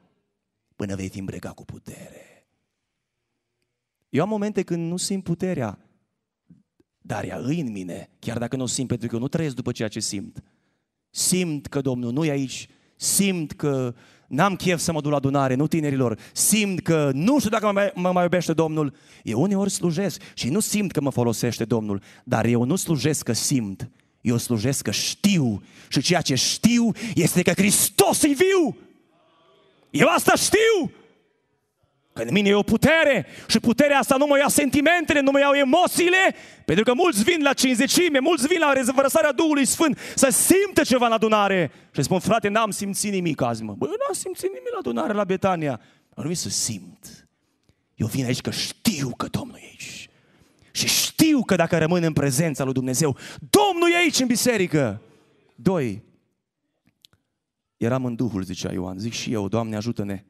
până 0.75 0.95
vei 0.95 1.09
fi 1.09 1.19
îmbrăcat 1.19 1.53
cu 1.53 1.65
putere. 1.65 2.32
Eu 4.13 4.21
am 4.21 4.29
momente 4.29 4.61
când 4.61 4.89
nu 4.89 4.97
simt 4.97 5.23
puterea, 5.23 5.77
dar 7.01 7.23
ea 7.23 7.37
îi 7.37 7.59
în 7.59 7.71
mine, 7.71 8.09
chiar 8.19 8.37
dacă 8.37 8.55
nu 8.55 8.63
o 8.63 8.65
simt, 8.65 8.87
pentru 8.87 9.07
că 9.07 9.15
eu 9.15 9.21
nu 9.21 9.27
trăiesc 9.27 9.55
după 9.55 9.71
ceea 9.71 9.87
ce 9.87 9.99
simt. 9.99 10.43
Simt 11.09 11.67
că 11.67 11.81
Domnul 11.81 12.11
nu 12.11 12.25
e 12.25 12.29
aici, 12.29 12.67
simt 12.95 13.51
că 13.51 13.93
n-am 14.27 14.55
chef 14.55 14.79
să 14.79 14.91
mă 14.91 15.01
duc 15.01 15.11
la 15.11 15.17
adunare, 15.17 15.55
nu 15.55 15.67
tinerilor, 15.67 16.19
simt 16.33 16.79
că 16.79 17.11
nu 17.13 17.37
știu 17.37 17.49
dacă 17.49 17.65
mă 17.65 17.71
mai, 17.71 17.91
mă 17.95 18.11
mai 18.11 18.23
iubește 18.23 18.53
Domnul. 18.53 18.95
Eu 19.23 19.41
uneori 19.41 19.69
slujesc 19.69 20.21
și 20.33 20.49
nu 20.49 20.59
simt 20.59 20.91
că 20.91 21.01
mă 21.01 21.09
folosește 21.09 21.65
Domnul, 21.65 22.01
dar 22.23 22.45
eu 22.45 22.63
nu 22.63 22.75
slujesc 22.75 23.23
că 23.23 23.33
simt, 23.33 23.89
eu 24.21 24.37
slujesc 24.37 24.83
că 24.83 24.91
știu 24.91 25.61
și 25.89 26.01
ceea 26.01 26.21
ce 26.21 26.35
știu 26.35 26.91
este 27.15 27.41
că 27.41 27.51
Hristos 27.51 28.23
e 28.23 28.27
viu. 28.27 28.77
Eu 29.89 30.07
asta 30.07 30.35
știu. 30.35 30.91
Că 32.13 32.21
în 32.21 32.27
mine 32.31 32.49
e 32.49 32.53
o 32.53 32.63
putere 32.63 33.25
și 33.47 33.59
puterea 33.59 33.99
asta 33.99 34.15
nu 34.15 34.25
mă 34.25 34.37
ia 34.37 34.47
sentimentele, 34.47 35.19
nu 35.19 35.31
mă 35.31 35.39
iau 35.39 35.53
emoțiile, 35.53 36.35
pentru 36.65 36.83
că 36.83 36.93
mulți 36.93 37.23
vin 37.23 37.41
la 37.41 37.53
cinzecime, 37.53 38.19
mulți 38.19 38.47
vin 38.47 38.59
la 38.59 38.73
răsarea 38.95 39.31
Duhului 39.31 39.65
Sfânt 39.65 39.97
să 40.15 40.29
simtă 40.29 40.83
ceva 40.83 41.05
în 41.05 41.11
adunare. 41.11 41.71
Și 41.91 42.01
spun, 42.01 42.19
frate, 42.19 42.47
n-am 42.47 42.71
simțit 42.71 43.11
nimic 43.11 43.41
azi, 43.41 43.63
mă. 43.63 43.73
Băi, 43.77 43.89
eu 43.91 43.95
n-am 43.99 44.13
simțit 44.13 44.49
nimic 44.53 44.71
la 44.71 44.77
adunare 44.77 45.13
la 45.13 45.23
Betania. 45.23 45.81
Am 46.15 46.23
venit 46.23 46.37
să 46.37 46.49
simt. 46.49 47.27
Eu 47.95 48.07
vin 48.07 48.25
aici 48.25 48.41
că 48.41 48.51
știu 48.51 49.09
că 49.17 49.27
Domnul 49.27 49.57
e 49.61 49.65
aici. 49.65 50.09
Și 50.71 50.87
știu 50.87 51.43
că 51.43 51.55
dacă 51.55 51.77
rămân 51.77 52.03
în 52.03 52.13
prezența 52.13 52.63
lui 52.63 52.73
Dumnezeu, 52.73 53.17
Domnul 53.49 53.91
e 53.93 53.97
aici 53.97 54.19
în 54.19 54.27
biserică. 54.27 55.01
Doi, 55.55 56.03
eram 57.77 58.05
în 58.05 58.15
Duhul, 58.15 58.43
zicea 58.43 58.71
Ioan. 58.71 58.97
Zic 58.97 59.13
și 59.13 59.33
eu, 59.33 59.47
Doamne, 59.47 59.75
ajută-ne 59.75 60.23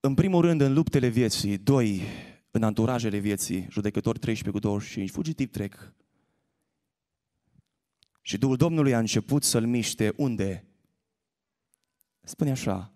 în 0.00 0.14
primul 0.14 0.40
rând, 0.40 0.60
în 0.60 0.72
luptele 0.72 1.08
vieții, 1.08 1.58
doi, 1.58 2.02
în 2.50 2.62
anturajele 2.62 3.18
vieții, 3.18 3.66
judecător 3.70 4.18
13 4.18 4.50
cu 4.50 4.68
25, 4.68 5.10
fugitiv 5.10 5.50
trec. 5.50 5.92
Și 8.20 8.38
Duhul 8.38 8.56
Domnului 8.56 8.94
a 8.94 8.98
început 8.98 9.42
să-l 9.42 9.66
miște 9.66 10.12
unde? 10.16 10.66
Spune 12.20 12.50
așa, 12.50 12.92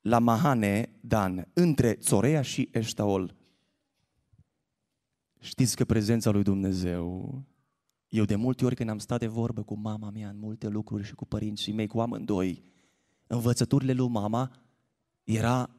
la 0.00 0.18
Mahane 0.18 0.98
Dan, 1.00 1.48
între 1.52 1.94
Țorea 1.94 2.42
și 2.42 2.68
Eștaol. 2.72 3.36
Știți 5.40 5.76
că 5.76 5.84
prezența 5.84 6.30
lui 6.30 6.42
Dumnezeu, 6.42 7.42
eu 8.08 8.24
de 8.24 8.34
multe 8.34 8.64
ori 8.64 8.74
când 8.74 8.88
am 8.90 8.98
stat 8.98 9.18
de 9.18 9.26
vorbă 9.26 9.62
cu 9.62 9.74
mama 9.74 10.10
mea 10.10 10.28
în 10.28 10.38
multe 10.38 10.68
lucruri 10.68 11.04
și 11.04 11.14
cu 11.14 11.26
părinții 11.26 11.72
mei, 11.72 11.86
cu 11.86 12.00
amândoi, 12.00 12.64
învățăturile 13.26 13.92
lui 13.92 14.08
mama 14.08 14.50
era 15.24 15.70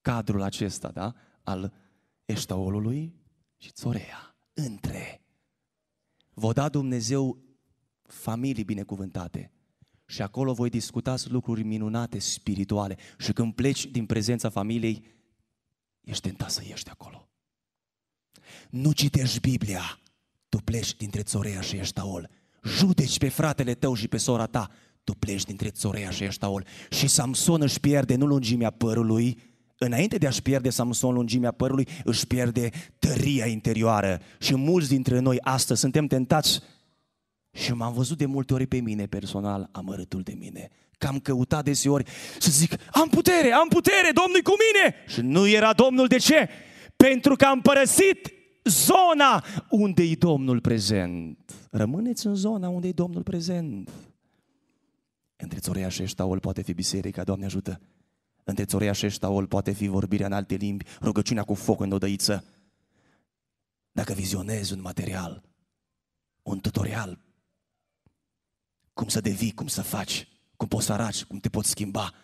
cadrul 0.00 0.42
acesta, 0.42 0.88
da? 0.88 1.14
Al 1.42 1.72
eștaolului 2.24 3.14
și 3.56 3.70
țorea. 3.70 4.36
Între. 4.54 5.22
Vă 6.34 6.52
da 6.52 6.68
Dumnezeu 6.68 7.38
familii 8.02 8.64
binecuvântate. 8.64 9.52
Și 10.06 10.22
acolo 10.22 10.52
voi 10.52 10.68
discutați 10.68 11.30
lucruri 11.30 11.62
minunate, 11.62 12.18
spirituale. 12.18 12.96
Și 13.18 13.32
când 13.32 13.54
pleci 13.54 13.86
din 13.86 14.06
prezența 14.06 14.48
familiei, 14.48 15.04
ești 16.00 16.22
tentat 16.22 16.50
să 16.50 16.62
ieși 16.64 16.84
de 16.84 16.90
acolo. 16.90 17.28
Nu 18.70 18.92
citești 18.92 19.40
Biblia, 19.40 20.00
tu 20.48 20.56
pleci 20.58 20.96
dintre 20.96 21.22
Țorea 21.22 21.60
și 21.60 21.76
Eștaol. 21.76 22.30
Judeci 22.64 23.18
pe 23.18 23.28
fratele 23.28 23.74
tău 23.74 23.94
și 23.94 24.08
pe 24.08 24.16
sora 24.16 24.46
ta, 24.46 24.70
tu 25.04 25.14
pleci 25.14 25.44
dintre 25.44 25.70
Țorea 25.70 26.10
și 26.10 26.24
Eștaol. 26.24 26.66
Și 26.90 27.06
Samson 27.06 27.60
își 27.60 27.80
pierde 27.80 28.14
nu 28.14 28.26
lungimea 28.26 28.70
părului, 28.70 29.38
înainte 29.82 30.16
de 30.16 30.26
a-și 30.26 30.42
pierde 30.42 30.70
Samson 30.70 31.14
lungimea 31.14 31.50
părului, 31.50 31.88
își 32.04 32.26
pierde 32.26 32.70
tăria 32.98 33.46
interioară. 33.46 34.20
Și 34.38 34.56
mulți 34.56 34.88
dintre 34.88 35.18
noi 35.18 35.38
astăzi 35.40 35.80
suntem 35.80 36.06
tentați 36.06 36.60
și 37.50 37.72
m-am 37.72 37.92
văzut 37.92 38.18
de 38.18 38.26
multe 38.26 38.54
ori 38.54 38.66
pe 38.66 38.80
mine 38.80 39.06
personal 39.06 39.68
amărâtul 39.72 40.22
de 40.22 40.34
mine. 40.38 40.68
Că 40.98 41.06
am 41.06 41.18
căutat 41.18 41.64
deseori 41.64 42.10
să 42.38 42.50
zic, 42.50 42.74
am 42.92 43.08
putere, 43.08 43.52
am 43.52 43.68
putere, 43.68 44.10
Domnul 44.14 44.40
cu 44.42 44.52
mine! 44.64 44.94
Și 45.06 45.20
nu 45.20 45.48
era 45.48 45.72
Domnul, 45.72 46.06
de 46.06 46.16
ce? 46.16 46.48
Pentru 46.96 47.36
că 47.36 47.44
am 47.44 47.60
părăsit 47.60 48.32
zona 48.64 49.44
unde 49.70 50.02
e 50.02 50.14
Domnul 50.14 50.60
prezent. 50.60 51.52
Rămâneți 51.70 52.26
în 52.26 52.34
zona 52.34 52.68
unde 52.68 52.88
e 52.88 52.92
Domnul 52.92 53.22
prezent. 53.22 53.90
Între 55.36 55.58
Țorea 55.58 55.88
și 55.88 56.02
Eștaol 56.02 56.38
poate 56.38 56.62
fi 56.62 56.72
biserica, 56.72 57.22
Doamne 57.22 57.44
ajută. 57.44 57.80
Între 58.50 58.64
Țorea 58.64 58.92
și 58.92 59.04
Eștaol 59.04 59.46
poate 59.46 59.72
fi 59.72 59.86
vorbirea 59.86 60.26
în 60.26 60.32
alte 60.32 60.54
limbi, 60.54 60.84
rugăciunea 61.00 61.44
cu 61.44 61.54
foc 61.54 61.80
în 61.80 61.92
odăiță. 61.92 62.44
Dacă 63.92 64.12
vizionezi 64.12 64.72
un 64.72 64.80
material, 64.80 65.42
un 66.42 66.60
tutorial, 66.60 67.18
cum 68.92 69.08
să 69.08 69.20
devii, 69.20 69.54
cum 69.54 69.66
să 69.66 69.82
faci, 69.82 70.28
cum 70.56 70.68
poți 70.68 70.86
să 70.86 70.92
araci, 70.92 71.24
cum 71.24 71.38
te 71.38 71.48
poți 71.48 71.70
schimba, 71.70 72.14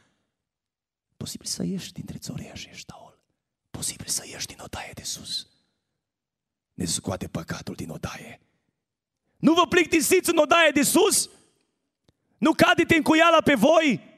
posibil 1.17 1.47
să 1.47 1.65
ieși 1.65 1.93
dintre 1.93 2.19
Țorea 2.19 2.55
și 2.55 2.69
Eștaol, 2.69 3.19
posibil 3.71 4.07
să 4.07 4.27
ieși 4.27 4.47
din 4.47 4.59
odaie 4.61 4.93
de 4.95 5.03
sus. 5.03 5.47
ne 6.75 6.85
scoate 6.85 7.29
păcatul 7.29 7.75
din 7.75 7.91
odaie. 7.91 8.41
Nu 9.37 9.55
vă 9.55 9.67
plictisiți 9.67 10.31
în 10.31 10.37
odaie 10.37 10.71
de 10.71 10.83
sus? 10.83 11.31
Nu 12.39 12.53
cadeți 12.53 12.95
în 12.95 13.03
cuiala 13.03 13.41
pe 13.41 13.55
voi? 13.55 14.15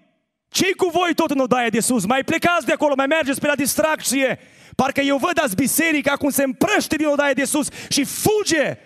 Ce 0.49 0.73
cu 0.77 0.91
voi 0.93 1.15
tot 1.15 1.31
în 1.31 1.39
odaie 1.39 1.69
de 1.69 1.81
sus? 1.81 2.07
Mai 2.07 2.25
plecați 2.25 2.67
de 2.67 2.73
acolo, 2.73 2.93
mai 2.97 3.07
mergeți 3.07 3.41
pe 3.41 3.47
la 3.47 3.55
distracție. 3.55 4.39
Parcă 4.77 5.01
eu 5.01 5.17
văd 5.17 5.39
azi 5.43 5.55
biserica 5.55 6.17
cum 6.17 6.31
se 6.31 6.43
împrăște 6.43 6.97
din 6.97 7.07
odaie 7.07 7.33
de 7.33 7.45
sus 7.45 7.69
și 7.89 8.05
fuge. 8.05 8.79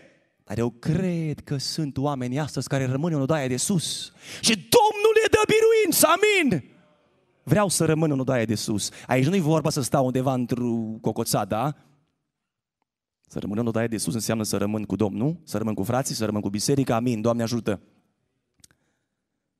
Dar 0.44 0.58
eu 0.58 0.70
cred 0.70 1.40
că 1.44 1.56
sunt 1.56 1.96
oameni 1.96 2.40
astăzi 2.40 2.68
care 2.68 2.86
rămân 2.86 3.12
în 3.12 3.20
odaie 3.20 3.48
de 3.48 3.56
sus. 3.56 4.12
Și 4.40 4.52
Domnul 4.54 5.12
le 5.22 5.28
dă 5.30 5.40
biruință, 5.46 6.06
amin! 6.06 6.70
Vreau 7.42 7.68
să 7.68 7.84
rămân 7.84 8.10
în 8.10 8.18
odaie 8.20 8.44
de 8.44 8.54
sus. 8.54 8.90
Aici 9.06 9.26
nu-i 9.26 9.40
vorba 9.40 9.70
să 9.70 9.80
stau 9.80 10.04
undeva 10.04 10.32
într-o 10.32 10.98
cocoțat, 11.00 11.48
da? 11.48 11.74
Să 13.26 13.38
rămân 13.38 13.58
în 13.58 13.66
odaie 13.66 13.86
de 13.86 13.96
sus 13.96 14.14
înseamnă 14.14 14.42
să 14.42 14.56
rămân 14.56 14.84
cu 14.84 14.96
Domnul, 14.96 15.40
să 15.44 15.58
rămân 15.58 15.74
cu 15.74 15.82
frații, 15.82 16.14
să 16.14 16.24
rămân 16.24 16.40
cu 16.40 16.48
biserica, 16.48 16.94
amin, 16.94 17.20
Doamne 17.20 17.42
ajută. 17.42 17.80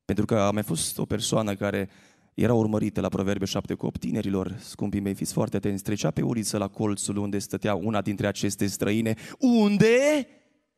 Pentru 0.04 0.24
că 0.24 0.38
a 0.38 0.50
mai 0.50 0.62
fost 0.62 0.98
o 0.98 1.04
persoană 1.04 1.54
care 1.54 1.88
era 2.34 2.54
urmărită 2.54 3.00
la 3.00 3.08
Proverbe 3.08 3.44
7 3.44 3.74
cu 3.74 3.86
8 3.86 4.00
tinerilor, 4.00 4.56
scumpii 4.60 5.00
mei, 5.00 5.14
fiți 5.14 5.32
foarte 5.32 5.56
atenți, 5.56 5.82
trecea 5.82 6.10
pe 6.10 6.22
uliță 6.22 6.58
la 6.58 6.68
colțul 6.68 7.16
unde 7.16 7.38
stătea 7.38 7.74
una 7.74 8.00
dintre 8.00 8.26
aceste 8.26 8.66
străine. 8.66 9.14
Unde? 9.38 10.26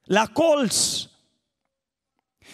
La 0.02 0.26
colț! 0.32 1.06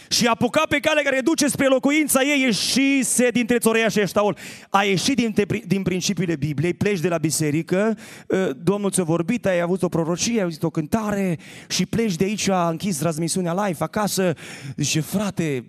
Și 0.09 0.27
apuca 0.27 0.63
pe 0.69 0.79
calea 0.79 1.03
care 1.03 1.21
duce 1.21 1.49
spre 1.49 1.67
locuința 1.67 2.23
ei, 2.23 2.41
ieșise 2.41 3.31
dintre 3.31 3.59
țoreia 3.59 3.89
și 3.89 4.01
eștaol. 4.01 4.37
A 4.69 4.83
ieșit 4.83 5.17
din, 5.17 5.35
din 5.67 5.83
principiile 5.83 6.37
Bibliei, 6.37 6.75
pleci 6.75 7.01
de 7.01 7.09
la 7.09 7.19
biserică, 7.19 7.99
ă, 8.31 8.53
Domnul 8.53 8.91
ți-a 8.91 9.03
vorbit, 9.03 9.47
ai 9.47 9.61
avut 9.61 9.83
o 9.83 9.89
prorocie, 9.89 10.37
ai 10.37 10.43
auzit 10.43 10.63
o 10.63 10.71
cântare 10.71 11.39
și 11.69 11.87
pleci 11.87 12.17
de 12.17 12.25
aici, 12.25 12.49
a 12.49 12.69
închis 12.69 12.97
transmisiunea 12.97 13.67
live 13.67 13.85
acasă. 13.85 14.35
Zice, 14.77 15.01
frate, 15.01 15.65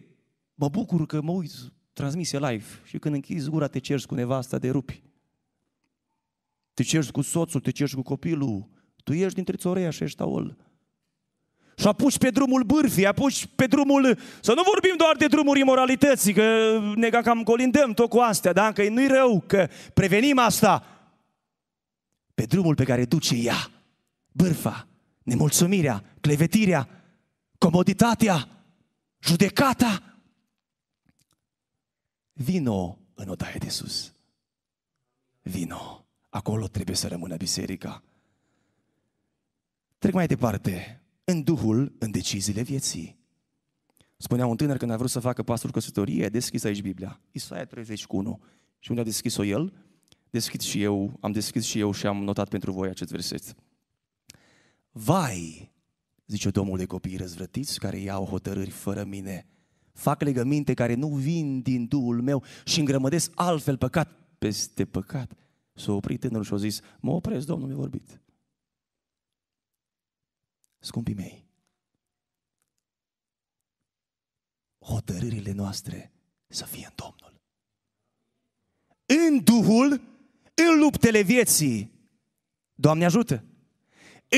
mă 0.61 0.69
bucur 0.69 1.05
că 1.05 1.21
mă 1.21 1.31
uit 1.31 1.51
transmisie 1.93 2.39
live 2.39 2.65
și 2.83 2.97
când 2.97 3.15
închizi 3.15 3.49
gura 3.49 3.67
te 3.67 3.79
cerți 3.79 4.07
cu 4.07 4.15
nevasta 4.15 4.57
de 4.57 4.69
rupi. 4.69 5.03
Te 6.73 6.83
cerți 6.83 7.11
cu 7.11 7.21
soțul, 7.21 7.59
te 7.59 7.71
cerți 7.71 7.95
cu 7.95 8.01
copilul. 8.01 8.69
Tu 9.03 9.13
ești 9.13 9.33
dintre 9.33 9.55
țoreia 9.55 9.89
și 9.89 10.03
ești 10.03 10.17
taol. 10.17 10.57
Și 11.77 11.87
apuci 11.87 12.17
pe 12.17 12.29
drumul 12.29 12.63
bârfii, 12.63 13.05
apuci 13.05 13.45
pe 13.55 13.65
drumul... 13.65 14.17
Să 14.41 14.53
nu 14.53 14.61
vorbim 14.61 14.93
doar 14.97 15.15
de 15.15 15.27
drumul 15.27 15.57
imoralității, 15.57 16.33
că 16.33 16.79
ne 16.95 17.09
cam 17.09 17.43
colindăm 17.43 17.93
tot 17.93 18.09
cu 18.09 18.17
astea, 18.17 18.53
da? 18.53 18.71
Că 18.71 18.89
nu-i 18.89 19.07
rău, 19.07 19.43
că 19.47 19.69
prevenim 19.93 20.39
asta. 20.39 20.85
Pe 22.33 22.45
drumul 22.45 22.75
pe 22.75 22.83
care 22.83 23.05
duce 23.05 23.35
ea, 23.35 23.71
bârfa, 24.31 24.87
nemulțumirea, 25.23 26.03
clevetirea, 26.19 26.87
comoditatea, 27.57 28.47
judecata, 29.19 30.10
Vino 32.33 32.99
în 33.13 33.29
odaie 33.29 33.57
de 33.59 33.69
sus. 33.69 34.13
Vino. 35.41 36.05
Acolo 36.29 36.67
trebuie 36.67 36.95
să 36.95 37.07
rămână 37.07 37.35
biserica. 37.35 38.03
Trec 39.97 40.13
mai 40.13 40.27
departe. 40.27 41.01
În 41.23 41.43
Duhul, 41.43 41.95
în 41.99 42.11
deciziile 42.11 42.61
vieții. 42.61 43.19
Spunea 44.17 44.45
un 44.45 44.57
tânăr 44.57 44.77
când 44.77 44.91
a 44.91 44.97
vrut 44.97 45.09
să 45.09 45.19
facă 45.19 45.43
pasul 45.43 45.71
căsătorie, 45.71 46.25
a 46.25 46.29
deschis 46.29 46.63
aici 46.63 46.81
Biblia. 46.81 47.19
Isaia 47.31 47.65
31. 47.65 48.41
Și 48.79 48.89
unde 48.89 49.01
a 49.01 49.05
deschis-o 49.05 49.43
el, 49.43 49.73
deschid 50.29 50.61
și 50.61 50.81
eu, 50.81 51.17
am 51.19 51.31
deschis 51.31 51.65
și 51.65 51.79
eu 51.79 51.91
și 51.91 52.07
am 52.07 52.23
notat 52.23 52.49
pentru 52.49 52.71
voi 52.71 52.89
acest 52.89 53.11
verset. 53.11 53.55
Vai, 54.91 55.71
zice 56.25 56.49
Domnul 56.49 56.77
de 56.77 56.85
copii 56.85 57.17
răzvrătiți 57.17 57.79
care 57.79 57.97
iau 57.97 58.25
hotărâri 58.25 58.69
fără 58.69 59.03
mine, 59.03 59.45
fac 59.93 60.21
legăminte 60.21 60.73
care 60.73 60.93
nu 60.93 61.07
vin 61.07 61.61
din 61.61 61.87
Duhul 61.87 62.21
meu 62.21 62.43
și 62.65 62.79
îngrămădesc 62.79 63.31
altfel 63.35 63.77
păcat 63.77 64.11
peste 64.37 64.85
păcat. 64.85 65.33
S-a 65.73 65.91
oprit 65.91 66.19
tânărul 66.19 66.43
și 66.43 66.53
a 66.53 66.57
zis, 66.57 66.81
mă 66.99 67.11
opresc, 67.11 67.45
Domnul 67.45 67.67
mi-a 67.67 67.77
vorbit. 67.77 68.21
Scumpii 70.79 71.13
mei, 71.13 71.45
hotărârile 74.79 75.51
noastre 75.51 76.11
să 76.47 76.65
fie 76.65 76.85
în 76.85 76.93
Domnul. 76.95 77.41
În 79.05 79.43
Duhul, 79.43 80.01
în 80.53 80.79
luptele 80.79 81.21
vieții. 81.21 81.91
Doamne 82.73 83.05
ajută! 83.05 83.43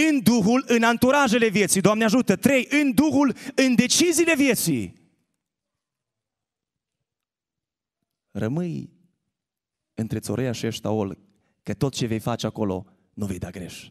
În 0.10 0.22
Duhul, 0.24 0.64
în 0.68 0.84
anturajele 0.84 1.48
vieții. 1.48 1.82
Doamne 1.82 2.04
ajută! 2.04 2.36
Trei, 2.36 2.68
în 2.70 2.94
Duhul, 2.94 3.36
în 3.56 3.76
deciziile 3.76 4.36
vieții. 4.36 5.03
Rămâi 8.34 8.90
între 9.94 10.20
Țoreia 10.20 10.52
și 10.52 10.66
Eștaol, 10.66 11.18
că 11.64 11.74
tot 11.74 11.94
ce 11.94 12.06
vei 12.06 12.20
face 12.20 12.46
acolo 12.46 12.86
nu 13.14 13.26
vei 13.26 13.38
da 13.38 13.50
greș. 13.50 13.90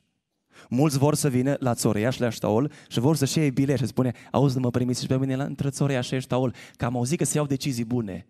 Mulți 0.69 0.99
vor 0.99 1.15
să 1.15 1.29
vină 1.29 1.57
la 1.59 1.75
Țoreia 1.75 2.11
și 2.11 2.21
la 2.21 2.27
Eștaol 2.27 2.73
și 2.89 3.01
vor 3.01 3.17
să-și 3.17 3.39
iei 3.39 3.51
bilet 3.51 3.79
și 3.79 3.87
spune, 3.87 4.13
auzi, 4.31 4.55
nu 4.55 4.61
mă 4.61 4.71
primiți 4.71 5.01
și 5.01 5.07
pe 5.07 5.19
mine 5.19 5.37
la, 5.37 5.45
între 5.45 5.71
Țoreia 5.71 6.01
și 6.01 6.15
Eștaol, 6.15 6.55
că 6.77 6.85
am 6.85 6.97
auzit 6.97 7.19
că 7.19 7.25
se 7.25 7.37
iau 7.37 7.47
decizii 7.47 7.85
bune. 7.85 8.27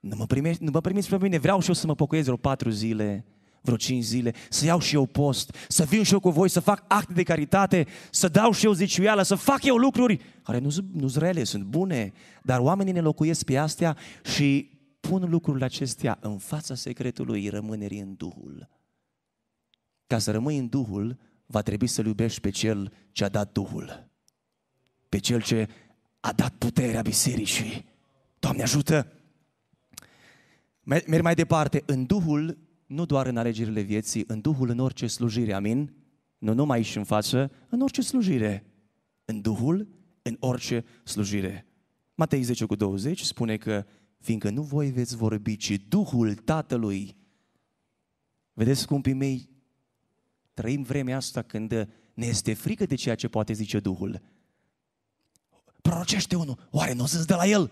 Nu 0.00 0.16
mă, 0.16 0.26
primești, 0.26 0.64
nu 0.64 0.70
mă 0.70 0.80
primiți 0.80 1.08
pe 1.08 1.18
mine, 1.18 1.38
vreau 1.38 1.60
și 1.60 1.68
eu 1.68 1.74
să 1.74 1.86
mă 1.86 1.94
pocăiesc 1.94 2.26
vreo 2.26 2.38
patru 2.38 2.70
zile, 2.70 3.24
vreo 3.60 3.76
cinci 3.76 4.04
zile, 4.04 4.34
să 4.48 4.64
iau 4.64 4.80
și 4.80 4.94
eu 4.94 5.06
post, 5.06 5.56
să 5.68 5.84
vin 5.84 6.02
și 6.02 6.12
eu 6.12 6.20
cu 6.20 6.30
voi, 6.30 6.48
să 6.48 6.60
fac 6.60 6.84
acte 6.88 7.12
de 7.12 7.22
caritate, 7.22 7.86
să 8.10 8.28
dau 8.28 8.52
și 8.52 8.64
eu 8.64 8.72
ziciuială, 8.72 9.22
să 9.22 9.34
fac 9.34 9.64
eu 9.64 9.76
lucruri 9.76 10.20
care 10.42 10.58
nu 10.58 10.70
sunt 10.70 11.16
rele, 11.16 11.44
sunt 11.44 11.64
bune, 11.64 12.12
dar 12.42 12.58
oamenii 12.58 12.92
ne 12.92 13.00
locuiesc 13.00 13.44
pe 13.44 13.56
astea 13.56 13.96
și 14.34 14.70
pun 15.00 15.30
lucrurile 15.30 15.64
acestea 15.64 16.18
în 16.20 16.38
fața 16.38 16.74
secretului 16.74 17.48
rămânerii 17.48 18.00
în 18.00 18.14
Duhul. 18.14 18.68
Ca 20.06 20.18
să 20.18 20.30
rămâi 20.30 20.58
în 20.58 20.68
Duhul, 20.68 21.18
va 21.46 21.62
trebui 21.62 21.86
să-L 21.86 22.06
iubești 22.06 22.40
pe 22.40 22.50
Cel 22.50 22.92
ce 23.12 23.24
a 23.24 23.28
dat 23.28 23.52
Duhul, 23.52 24.10
pe 25.08 25.18
Cel 25.18 25.42
ce 25.42 25.68
a 26.20 26.32
dat 26.32 26.52
puterea 26.52 27.02
bisericii. 27.02 27.88
Doamne 28.38 28.62
ajută! 28.62 29.12
Merg 30.82 31.22
mai 31.22 31.34
departe, 31.34 31.82
în 31.86 32.06
Duhul 32.06 32.58
nu 32.90 33.04
doar 33.04 33.26
în 33.26 33.36
alegerile 33.36 33.80
vieții, 33.80 34.24
în 34.26 34.40
Duhul, 34.40 34.68
în 34.68 34.78
orice 34.78 35.06
slujire, 35.06 35.52
amin? 35.52 35.94
Nu 36.38 36.54
numai 36.54 36.76
aici 36.76 36.96
în 36.96 37.04
față, 37.04 37.50
în 37.68 37.80
orice 37.80 38.02
slujire. 38.02 38.64
În 39.24 39.40
Duhul, 39.40 39.88
în 40.22 40.36
orice 40.40 40.84
slujire. 41.04 41.66
Matei 42.14 42.42
10 42.42 42.64
cu 42.64 42.74
20 42.74 43.20
spune 43.20 43.56
că 43.56 43.86
fiindcă 44.18 44.50
nu 44.50 44.62
voi 44.62 44.90
veți 44.90 45.16
vorbi, 45.16 45.56
ci 45.56 45.80
Duhul 45.88 46.34
Tatălui. 46.34 47.16
Vedeți, 48.52 48.80
scumpii 48.80 49.12
mei, 49.12 49.50
trăim 50.54 50.82
vremea 50.82 51.16
asta 51.16 51.42
când 51.42 51.88
ne 52.14 52.26
este 52.26 52.54
frică 52.54 52.86
de 52.86 52.94
ceea 52.94 53.14
ce 53.14 53.28
poate 53.28 53.52
zice 53.52 53.80
Duhul. 53.80 54.20
Prorocește 55.82 56.36
unul, 56.36 56.68
oare 56.70 56.92
nu 56.92 57.02
o 57.02 57.06
să-ți 57.06 57.26
de 57.26 57.34
la 57.34 57.46
el? 57.46 57.70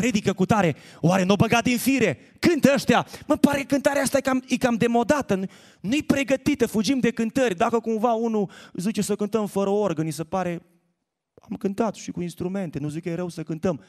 Predică 0.00 0.32
cu 0.32 0.46
tare, 0.46 0.76
oare 1.00 1.24
nu 1.24 1.32
o 1.32 1.36
băgat 1.36 1.62
din 1.62 1.78
fire? 1.78 2.18
Cântă 2.38 2.70
ăștia, 2.74 3.06
mă 3.26 3.36
pare 3.36 3.62
cântarea 3.62 4.02
asta 4.02 4.16
e 4.16 4.20
cam, 4.20 4.42
e 4.48 4.56
cam 4.56 4.74
demodată, 4.74 5.40
nu-i 5.80 6.02
pregătită, 6.02 6.66
fugim 6.66 6.98
de 6.98 7.10
cântări. 7.10 7.56
Dacă 7.56 7.78
cumva 7.80 8.12
unul 8.12 8.50
zice 8.72 9.02
să 9.02 9.16
cântăm 9.16 9.46
fără 9.46 9.70
orgăni, 9.70 10.10
se 10.10 10.24
pare, 10.24 10.62
am 11.50 11.56
cântat 11.56 11.94
și 11.94 12.10
cu 12.10 12.20
instrumente, 12.20 12.78
nu 12.78 12.88
zic 12.88 13.02
că 13.02 13.08
e 13.08 13.14
rău 13.14 13.28
să 13.28 13.42
cântăm, 13.42 13.80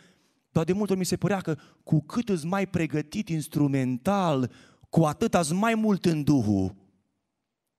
dar 0.51 0.63
de 0.63 0.73
multe 0.73 0.91
ori 0.91 0.99
mi 0.99 1.05
se 1.05 1.17
părea 1.17 1.39
că 1.39 1.55
cu 1.83 2.01
cât 2.01 2.29
îți 2.29 2.45
mai 2.45 2.65
pregătit 2.65 3.29
instrumental, 3.29 4.51
cu 4.89 5.03
atât 5.03 5.35
ați 5.35 5.53
mai 5.53 5.75
mult 5.75 6.05
în 6.05 6.23
Duhul. 6.23 6.75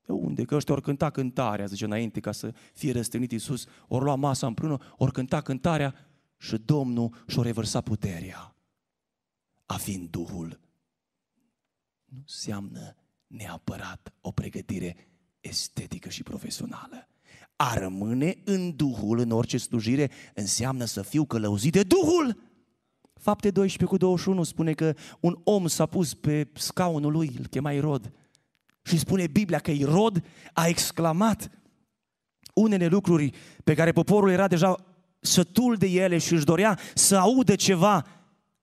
De 0.06 0.12
unde? 0.12 0.42
Că 0.42 0.54
ăștia 0.54 0.74
ori 0.74 0.82
cânta 0.82 1.10
cântarea, 1.10 1.66
zice 1.66 1.84
înainte, 1.84 2.20
ca 2.20 2.32
să 2.32 2.52
fie 2.74 2.92
răstănit 2.92 3.32
Iisus, 3.32 3.66
ori 3.88 4.04
lua 4.04 4.14
masa 4.14 4.46
împreună, 4.46 4.76
ori 4.96 5.12
cânta 5.12 5.40
cântarea, 5.40 5.94
și 6.38 6.56
Domnul 6.56 7.24
și-o 7.26 7.42
revărsa 7.42 7.80
puterea. 7.80 8.56
A 9.66 9.76
fi 9.76 9.94
în 9.94 10.08
Duhul 10.10 10.60
nu 12.08 12.18
înseamnă 12.20 12.96
neapărat 13.26 14.12
o 14.20 14.30
pregătire 14.30 14.96
estetică 15.40 16.08
și 16.08 16.22
profesională. 16.22 17.08
A 17.56 17.74
rămâne 17.74 18.38
în 18.44 18.76
Duhul, 18.76 19.18
în 19.18 19.30
orice 19.30 19.58
slujire, 19.58 20.10
înseamnă 20.34 20.84
să 20.84 21.02
fiu 21.02 21.24
călăuzit 21.24 21.72
de 21.72 21.82
Duhul. 21.82 22.40
Fapte 23.14 23.50
12 23.50 23.84
cu 23.84 23.96
21 23.96 24.42
spune 24.42 24.72
că 24.72 24.94
un 25.20 25.40
om 25.44 25.66
s-a 25.66 25.86
pus 25.86 26.14
pe 26.14 26.50
scaunul 26.54 27.12
lui, 27.12 27.34
îl 27.38 27.46
chema 27.46 27.72
Irod. 27.72 28.12
Și 28.82 28.98
spune 28.98 29.26
Biblia 29.26 29.58
că 29.58 29.70
Irod 29.70 30.24
a 30.52 30.66
exclamat 30.66 31.50
unele 32.54 32.86
lucruri 32.86 33.32
pe 33.64 33.74
care 33.74 33.92
poporul 33.92 34.30
era 34.30 34.48
deja 34.48 34.87
sătul 35.28 35.76
de 35.76 35.86
ele 35.86 36.18
și 36.18 36.32
își 36.32 36.44
dorea 36.44 36.78
să 36.94 37.16
audă 37.16 37.54
ceva, 37.54 38.06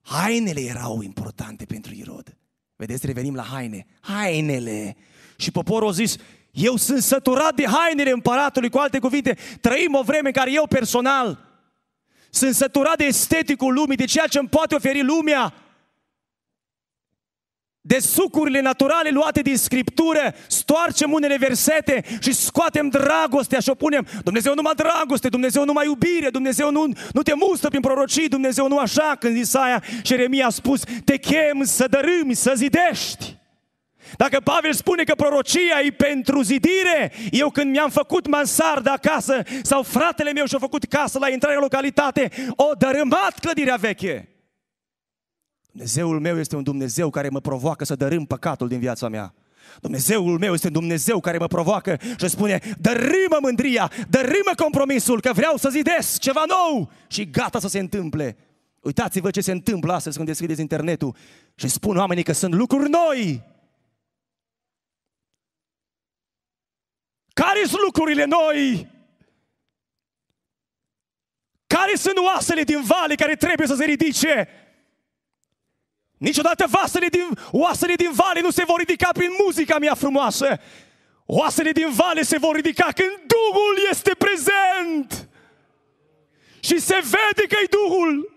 hainele 0.02 0.62
erau 0.62 1.02
importante 1.02 1.66
pentru 1.66 1.94
Irod. 1.94 2.38
Vedeți, 2.76 3.06
revenim 3.06 3.36
la 3.36 3.44
haine. 3.44 3.86
Hainele. 4.02 4.96
Și 5.36 5.52
poporul 5.52 5.88
a 5.90 5.92
zis, 5.92 6.16
eu 6.52 6.76
sunt 6.76 7.02
săturat 7.02 7.56
de 7.56 7.66
hainele 7.66 8.12
împăratului, 8.12 8.70
cu 8.70 8.78
alte 8.78 9.00
cuvinte, 9.00 9.38
trăim 9.62 9.96
o 9.96 10.02
vreme 10.02 10.28
în 10.28 10.34
care 10.34 10.52
eu 10.52 10.68
personal 10.68 11.46
sunt 12.36 12.56
săturat 12.56 12.98
de 12.98 13.04
esteticul 13.04 13.74
lumii, 13.74 13.98
de 13.98 14.06
ceea 14.06 14.28
ce 14.28 14.40
îmi 14.40 14.48
poate 14.48 14.76
oferi 14.76 15.04
lumea, 15.04 15.54
de 17.88 18.00
sucurile 18.00 18.62
naturale 18.62 19.10
luate 19.10 19.42
din 19.42 19.58
Scriptură, 19.58 20.34
stoarcem 20.48 21.12
unele 21.12 21.38
versete 21.38 22.04
și 22.20 22.34
scoatem 22.34 22.90
dragostea 22.90 23.60
și 23.60 23.70
o 23.70 23.76
punem. 23.76 24.08
Dumnezeu 24.24 24.54
numai 24.54 24.74
dragoste, 24.76 25.30
Dumnezeu 25.30 25.66
numai 25.66 25.86
iubire, 25.86 26.30
Dumnezeu 26.30 26.72
nu, 26.72 26.86
nu 27.14 27.22
te 27.22 27.34
mustă 27.34 27.68
prin 27.68 27.82
prorocii, 27.82 28.28
Dumnezeu 28.28 28.68
nu 28.68 28.78
așa, 28.78 29.16
când 29.20 29.38
Isaia 29.38 29.84
și 30.02 30.14
Eremia 30.14 30.46
a 30.46 30.50
spus, 30.50 30.82
te 31.04 31.18
chem 31.18 31.64
să 31.64 31.88
dărâmi, 31.88 32.34
să 32.34 32.54
zidești. 32.56 33.38
Dacă 34.18 34.40
Pavel 34.40 34.74
spune 34.74 35.04
că 35.04 35.16
prorocia 35.16 35.82
e 35.84 35.92
pentru 35.92 36.42
zidire, 36.42 37.12
eu 37.32 37.50
când 37.50 37.72
mi-am 37.72 37.90
făcut 37.90 38.28
mansardă 38.28 38.90
acasă 38.90 39.42
sau 39.62 39.84
fratele 39.84 40.32
meu 40.32 40.46
și-a 40.46 40.60
făcut 40.60 40.84
casă 40.84 41.20
la 41.20 41.30
intrarea 41.30 41.58
în 41.58 41.64
localitate, 41.64 42.32
o 42.56 42.72
dărâmat 42.78 43.40
clădirea 43.40 43.76
veche. 43.76 44.35
Dumnezeul 45.76 46.20
meu 46.20 46.40
este 46.40 46.56
un 46.56 46.64
Dumnezeu 46.64 47.10
care 47.10 47.30
mă 47.30 47.40
provoacă 47.40 47.86
să 47.86 47.96
dărâm 47.96 48.26
păcatul 48.26 48.68
din 48.68 48.80
viața 48.80 49.08
mea. 49.10 49.34
Dumnezeul 49.82 50.40
meu 50.40 50.54
este 50.54 50.68
un 50.68 50.74
Dumnezeu 50.74 51.20
care 51.20 51.38
mă 51.38 51.48
provoacă 51.48 51.98
și 52.20 52.28
spune, 52.28 52.60
dărâmă 52.80 53.38
mândria, 53.42 53.92
dărâmă 54.10 54.52
compromisul, 54.56 55.22
că 55.22 55.34
vreau 55.34 55.58
să 55.58 55.70
zidesc 55.70 56.20
ceva 56.20 56.44
nou 56.48 56.92
și 57.08 57.30
gata 57.30 57.60
să 57.60 57.68
se 57.68 57.80
întâmple. 57.80 58.38
Uitați-vă 58.80 59.30
ce 59.32 59.42
se 59.42 59.52
întâmplă 59.52 59.94
astăzi 59.94 60.16
când 60.16 60.28
deschideți 60.28 60.62
internetul 60.62 61.16
și 61.56 61.68
spun 61.68 61.98
oamenii 61.98 62.24
că 62.24 62.34
sunt 62.34 62.54
lucruri 62.54 62.90
noi. 62.90 63.44
Care 67.34 67.64
sunt 67.66 67.82
lucrurile 67.86 68.26
noi? 68.26 68.90
Care 71.68 71.96
sunt 71.96 72.18
oasele 72.18 72.64
din 72.64 72.82
vale 72.82 73.16
care 73.16 73.36
trebuie 73.36 73.68
să 73.68 73.76
se 73.76 73.86
ridice? 73.86 74.50
Niciodată 76.18 76.66
vasele 76.70 77.08
din, 77.08 77.28
oasele 77.52 77.96
din 77.96 78.12
vale 78.12 78.42
nu 78.42 78.50
se 78.50 78.64
vor 78.66 78.80
ridica 78.80 79.10
prin 79.14 79.30
muzica 79.44 79.78
mea 79.78 79.94
frumoasă. 79.94 80.60
Oasele 81.26 81.72
din 81.72 81.90
vale 81.90 82.22
se 82.22 82.38
vor 82.38 82.56
ridica 82.56 82.84
când 82.96 83.12
Duhul 83.12 83.88
este 83.90 84.12
prezent. 84.18 85.30
Și 86.60 86.80
se 86.80 86.96
vede 87.04 87.48
că 87.48 87.56
e 87.64 87.68
Duhul. 87.70 88.34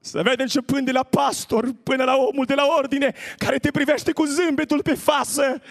Se 0.00 0.22
vede 0.22 0.42
începând 0.42 0.86
de 0.86 0.92
la 0.92 1.02
pastor 1.02 1.74
până 1.82 2.04
la 2.04 2.16
omul 2.16 2.44
de 2.44 2.54
la 2.54 2.66
ordine 2.76 3.14
care 3.38 3.58
te 3.58 3.70
privește 3.70 4.12
cu 4.12 4.24
zâmbetul 4.24 4.82
pe 4.82 4.94
față. 4.94 5.62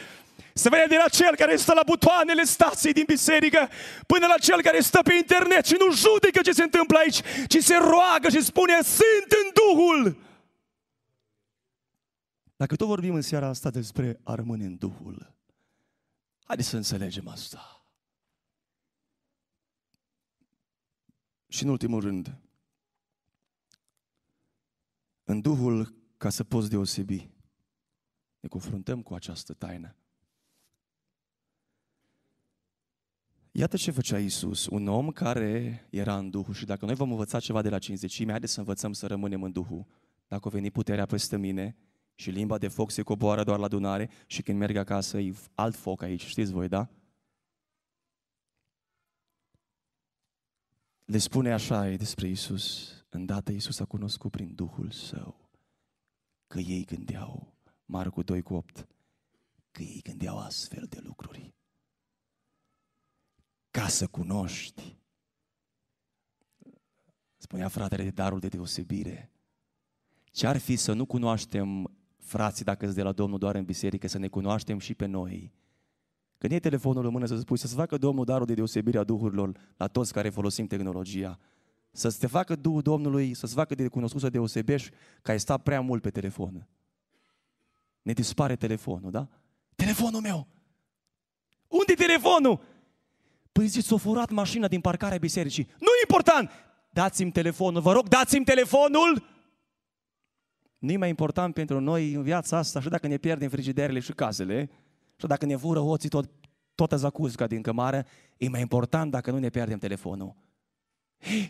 Se 0.54 0.70
vede 0.70 0.86
de 0.88 0.96
la 0.96 1.10
cel 1.10 1.36
care 1.36 1.56
stă 1.56 1.74
la 1.74 1.84
butoanele 1.86 2.44
stației 2.44 2.94
din 2.94 3.04
biserică 3.08 3.70
până 4.06 4.26
la 4.28 4.38
cel 4.38 4.62
care 4.62 4.80
stă 4.80 5.00
pe 5.04 5.14
internet 5.14 5.66
și 5.66 5.76
nu 5.80 5.92
judecă 5.92 6.42
ce 6.42 6.52
se 6.52 6.64
întâmplă 6.64 6.98
aici, 6.98 7.20
ci 7.48 7.64
se 7.64 7.76
roagă 7.76 8.30
și 8.30 8.44
spune, 8.44 8.74
sunt 8.82 9.32
în 9.44 9.52
Duhul. 9.54 10.18
Dacă 12.60 12.76
tot 12.76 12.88
vorbim 12.88 13.14
în 13.14 13.22
seara 13.22 13.48
asta 13.48 13.70
despre 13.70 14.20
a 14.24 14.36
rămâne 14.36 14.66
în 14.66 14.78
Duhul, 14.78 15.34
haideți 16.44 16.68
să 16.68 16.76
înțelegem 16.76 17.28
asta. 17.28 17.86
Și 21.48 21.64
în 21.64 21.70
ultimul 21.70 22.02
rând, 22.02 22.38
în 25.24 25.42
Duhul, 25.42 25.96
ca 26.18 26.30
să 26.30 26.44
poți 26.44 26.70
deosebi, 26.70 27.30
ne 28.40 28.48
confruntăm 28.50 29.02
cu 29.02 29.14
această 29.14 29.54
taină. 29.54 29.96
Iată 33.52 33.78
ce 33.78 33.92
făcea 33.92 34.20
Isus, 34.20 34.66
un 34.66 34.88
om 34.88 35.12
care 35.12 35.88
era 35.90 36.18
în 36.18 36.30
Duhul 36.30 36.54
și 36.54 36.66
dacă 36.66 36.86
noi 36.86 36.96
vom 36.96 37.12
învăța 37.12 37.40
ceva 37.40 37.62
de 37.62 37.70
la 37.70 37.80
cinzecime, 37.80 38.32
haideți 38.32 38.54
să 38.54 38.60
învățăm 38.60 38.94
să 38.94 39.08
rămânem 39.08 39.44
în 39.44 39.52
Duhul. 39.52 39.86
Dacă 40.28 40.48
o 40.48 40.52
veni 40.52 40.72
puterea 40.72 41.06
peste 41.06 41.38
mine, 41.38 41.78
și 42.20 42.30
limba 42.30 42.58
de 42.58 42.68
foc 42.68 42.92
se 42.92 43.02
coboară 43.02 43.44
doar 43.44 43.60
la 43.60 43.66
adunare 43.66 44.10
și 44.26 44.42
când 44.42 44.58
merg 44.58 44.76
acasă 44.76 45.20
e 45.20 45.36
alt 45.54 45.76
foc 45.76 46.02
aici, 46.02 46.26
știți 46.26 46.52
voi, 46.52 46.68
da? 46.68 46.90
Le 51.06 51.18
spune 51.18 51.54
așa 51.54 51.90
e 51.90 51.96
despre 51.96 52.28
Isus. 52.28 52.94
Îndată 53.10 53.52
Isus 53.52 53.80
a 53.80 53.86
cunoscut 53.86 54.32
prin 54.32 54.56
Duhul 54.56 54.92
Său 54.92 55.50
că 56.48 56.60
ei 56.60 56.86
gândeau, 56.86 57.54
Marcu 57.86 58.22
2 58.22 58.42
cu 58.42 58.54
8, 58.54 58.88
că 59.72 59.82
ei 59.82 60.02
gândeau 60.02 60.40
astfel 60.40 60.86
de 60.90 61.00
lucruri. 61.00 61.54
Ca 63.72 63.88
să 63.88 64.08
cunoști, 64.08 64.98
spunea 67.38 67.68
fratele 67.68 68.04
de 68.04 68.10
darul 68.10 68.40
de 68.40 68.48
deosebire, 68.48 69.32
ce 70.32 70.48
ar 70.48 70.58
fi 70.58 70.76
să 70.76 70.94
nu 70.94 71.06
cunoaștem 71.06 71.99
frații, 72.30 72.66
dacă 72.66 72.86
sunt 72.86 72.96
de 72.98 73.04
la 73.04 73.12
Domnul 73.12 73.38
doar 73.38 73.56
în 73.56 73.64
biserică, 73.64 74.08
să 74.08 74.18
ne 74.18 74.28
cunoaștem 74.28 74.80
și 74.80 74.94
pe 74.94 75.06
noi. 75.06 75.54
Când 76.38 76.54
e 76.54 76.60
telefonul 76.60 77.06
în 77.06 77.12
mână 77.12 77.26
să 77.26 77.38
spui, 77.38 77.58
să-ți 77.58 77.76
facă 77.76 77.98
Domnul 77.98 78.26
darul 78.26 78.46
de 78.46 78.54
deosebire 78.54 78.98
a 78.98 79.04
duhurilor 79.04 79.52
la 79.78 79.88
toți 79.88 80.14
care 80.14 80.30
folosim 80.30 80.68
tehnologia. 80.68 81.40
Să 81.92 82.16
te 82.20 82.28
facă 82.28 82.56
Duhul 82.56 82.82
Domnului, 82.82 83.34
să-ți 83.34 83.54
facă 83.54 83.76
de 83.76 83.88
cunoscut 83.88 84.22
să 84.22 84.30
deosebești 84.30 84.90
că 85.22 85.32
ai 85.32 85.40
stat 85.40 85.62
prea 85.62 85.82
mult 85.82 86.02
pe 86.02 86.10
telefon. 86.10 86.68
Ne 88.02 88.14
dispare 88.14 88.56
telefonul, 88.56 89.12
da? 89.12 89.28
Telefonul 89.76 90.22
meu! 90.22 90.48
unde 91.68 91.92
e 91.92 91.96
telefonul? 91.96 92.62
Păi 93.52 93.68
zici, 93.68 93.84
s-a 93.84 93.98
furat 93.98 94.30
mașina 94.30 94.68
din 94.68 94.82
parcarea 94.82 95.18
bisericii. 95.18 95.68
Nu 95.80 95.88
e 95.88 96.08
important! 96.08 96.52
Dați-mi 96.90 97.32
telefonul, 97.32 97.82
vă 97.82 97.92
rog, 97.92 98.08
dați-mi 98.08 98.46
telefonul! 98.46 99.24
Nu 100.80 100.92
e 100.92 100.98
mai 100.98 101.10
important 101.10 101.54
pentru 101.54 101.80
noi 101.80 102.14
în 102.14 102.22
viața 102.22 102.58
asta 102.58 102.82
și 102.82 102.90
dacă 102.90 103.08
ne 103.08 103.18
pierdem 103.18 103.50
frigiderele 103.50 104.00
și 104.00 104.12
casele, 104.12 104.70
și 105.16 105.26
dacă 105.28 105.46
ne 105.46 105.56
fură 105.56 105.80
hoții 105.80 106.10
tot, 106.10 106.30
toată 106.76 106.96
zacuzca 106.96 107.48
din 107.48 107.62
cămară, 107.62 108.06
e 108.38 108.50
mai 108.50 108.62
important 108.62 109.12
dacă 109.12 109.32
nu 109.32 109.38
ne 109.38 109.50
pierdem 109.50 109.78
telefonul. 109.78 110.36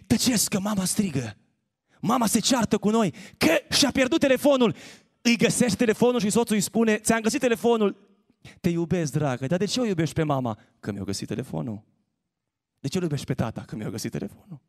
Tăcesc 0.08 0.50
că 0.50 0.60
mama 0.60 0.86
strigă. 0.86 1.38
Mama 2.02 2.26
se 2.26 2.40
ceartă 2.40 2.78
cu 2.78 2.90
noi 2.90 3.14
că 3.38 3.76
și-a 3.76 3.92
pierdut 3.92 4.20
telefonul. 4.20 4.76
Îi 5.22 5.38
găsește 5.38 5.76
telefonul 5.76 6.20
și 6.20 6.30
soțul 6.30 6.56
îi 6.56 6.62
spune, 6.62 6.98
ți-am 6.98 7.22
găsit 7.22 7.40
telefonul. 7.40 8.08
Te 8.62 8.70
iubesc, 8.70 9.12
dragă, 9.12 9.48
dar 9.48 9.58
de 9.58 9.66
ce 9.66 9.80
o 9.80 9.86
iubești 9.86 10.16
pe 10.16 10.24
mama? 10.24 10.58
Că 10.80 10.92
mi-a 10.92 11.04
găsit 11.04 11.28
telefonul. 11.28 11.84
De 12.80 12.88
ce 12.88 12.98
o 12.98 13.02
iubești 13.02 13.26
pe 13.26 13.34
tata? 13.34 13.62
Că 13.62 13.76
mi-a 13.76 13.90
găsit 13.90 14.12
telefonul. 14.12 14.62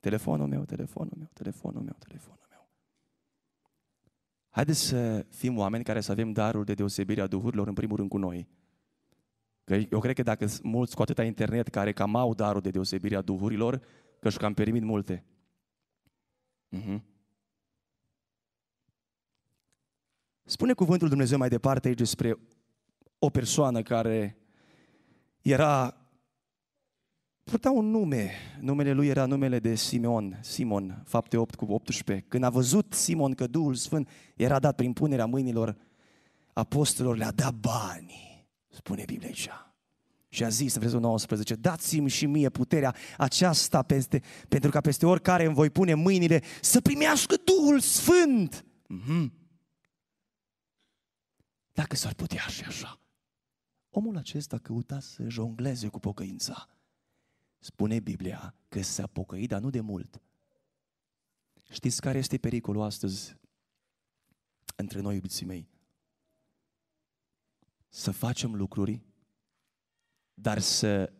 Telefonul 0.00 0.46
meu, 0.46 0.64
telefonul 0.64 1.14
meu, 1.16 1.28
telefonul 1.32 1.82
meu, 1.82 1.96
telefonul 1.98 2.46
meu. 2.49 2.49
Haideți 4.50 4.80
să 4.80 5.26
fim 5.28 5.58
oameni 5.58 5.84
care 5.84 6.00
să 6.00 6.12
avem 6.12 6.32
darul 6.32 6.64
de 6.64 6.74
deosebire 6.74 7.20
a 7.20 7.26
duhurilor, 7.26 7.68
în 7.68 7.74
primul 7.74 7.96
rând 7.96 8.08
cu 8.08 8.18
noi. 8.18 8.48
Că 9.64 9.74
eu 9.74 9.98
cred 9.98 10.14
că 10.14 10.22
dacă 10.22 10.46
mulți 10.62 10.94
cu 10.94 11.02
atâta 11.02 11.24
internet 11.24 11.68
care 11.68 11.92
cam 11.92 12.16
au 12.16 12.34
darul 12.34 12.60
de 12.60 12.70
deosebire 12.70 13.16
a 13.16 13.20
duhurilor, 13.20 13.80
că 14.20 14.28
și 14.28 14.38
cam 14.38 14.54
permit 14.54 14.82
multe. 14.82 15.24
Uh-huh. 16.76 17.00
Spune 20.44 20.72
cuvântul 20.72 21.08
Dumnezeu 21.08 21.38
mai 21.38 21.48
departe 21.48 21.88
aici 21.88 21.98
despre 21.98 22.38
o 23.18 23.30
persoană 23.30 23.82
care 23.82 24.38
era 25.40 25.99
purta 27.50 27.70
un 27.70 27.90
nume. 27.90 28.30
Numele 28.60 28.92
lui 28.92 29.08
era 29.08 29.26
numele 29.26 29.58
de 29.58 29.74
Simon, 29.74 30.38
Simon, 30.42 31.02
fapte 31.06 31.36
8 31.36 31.54
cu 31.54 31.64
18. 31.64 32.26
Când 32.28 32.44
a 32.44 32.50
văzut 32.50 32.92
Simon 32.92 33.34
că 33.34 33.46
Duhul 33.46 33.74
Sfânt 33.74 34.08
era 34.36 34.58
dat 34.58 34.74
prin 34.76 34.92
punerea 34.92 35.26
mâinilor 35.26 35.76
apostolilor, 36.52 37.16
le-a 37.16 37.30
dat 37.30 37.54
bani, 37.54 38.46
spune 38.68 39.02
Biblia 39.06 39.28
aici. 39.28 39.48
Și 40.28 40.44
a 40.44 40.48
zis 40.48 40.74
în 40.74 40.80
versetul 40.80 41.04
19, 41.04 41.54
dați-mi 41.54 42.08
și 42.08 42.26
mie 42.26 42.48
puterea 42.48 42.94
aceasta 43.16 43.82
peste, 43.82 44.22
pentru 44.48 44.70
ca 44.70 44.80
peste 44.80 45.06
oricare 45.06 45.44
îmi 45.44 45.54
voi 45.54 45.70
pune 45.70 45.94
mâinile 45.94 46.42
să 46.60 46.80
primească 46.80 47.34
Duhul 47.44 47.80
Sfânt. 47.80 48.64
Mm-hmm. 48.64 49.30
Dacă 51.72 51.96
s-ar 51.96 52.14
putea 52.14 52.46
și 52.48 52.64
așa. 52.64 53.00
Omul 53.90 54.16
acesta 54.16 54.58
căuta 54.58 55.00
să 55.00 55.22
jongleze 55.28 55.88
cu 55.88 55.98
pocăința 55.98 56.68
spune 57.60 58.00
Biblia 58.00 58.54
că 58.68 58.82
s-a 58.82 59.06
pocăit, 59.06 59.48
dar 59.48 59.60
nu 59.60 59.70
de 59.70 59.80
mult. 59.80 60.22
Știți 61.70 62.00
care 62.00 62.18
este 62.18 62.38
pericolul 62.38 62.82
astăzi 62.82 63.36
între 64.76 65.00
noi, 65.00 65.14
iubiții 65.14 65.46
mei? 65.46 65.68
Să 67.88 68.10
facem 68.10 68.54
lucruri, 68.54 69.02
dar 70.34 70.58
să 70.58 71.12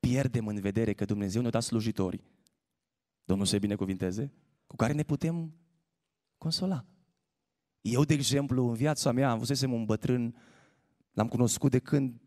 pierdem 0.00 0.46
în 0.46 0.60
vedere 0.60 0.92
că 0.92 1.04
Dumnezeu 1.04 1.40
ne-a 1.40 1.50
dat 1.50 1.62
slujitori, 1.62 2.24
Domnul 3.24 3.46
să 3.46 3.58
binecuvinteze, 3.58 4.32
cu 4.66 4.76
care 4.76 4.92
ne 4.92 5.02
putem 5.02 5.54
consola. 6.38 6.84
Eu, 7.80 8.04
de 8.04 8.14
exemplu, 8.14 8.68
în 8.68 8.74
viața 8.74 9.12
mea 9.12 9.30
am 9.30 9.38
văzusem 9.38 9.72
un 9.72 9.84
bătrân 9.84 10.34
L-am 11.16 11.28
cunoscut 11.28 11.70
de 11.70 11.78
când 11.78 12.20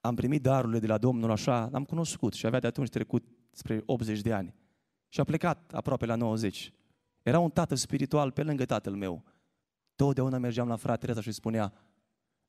am 0.00 0.14
primit 0.14 0.42
darurile 0.42 0.78
de 0.78 0.86
la 0.86 0.98
Domnul 0.98 1.30
așa, 1.30 1.68
l-am 1.72 1.84
cunoscut 1.84 2.32
și 2.32 2.46
avea 2.46 2.60
de 2.60 2.66
atunci 2.66 2.88
trecut 2.88 3.24
spre 3.50 3.82
80 3.86 4.20
de 4.20 4.32
ani. 4.32 4.54
Și 5.08 5.20
a 5.20 5.24
plecat 5.24 5.72
aproape 5.74 6.06
la 6.06 6.14
90. 6.14 6.72
Era 7.22 7.38
un 7.38 7.50
tată 7.50 7.74
spiritual 7.74 8.30
pe 8.30 8.42
lângă 8.42 8.64
tatăl 8.64 8.94
meu. 8.94 9.24
Totdeauna 9.96 10.38
mergeam 10.38 10.68
la 10.68 10.76
fratele 10.76 11.10
ăsta 11.10 11.22
și 11.22 11.32
spunea, 11.32 11.72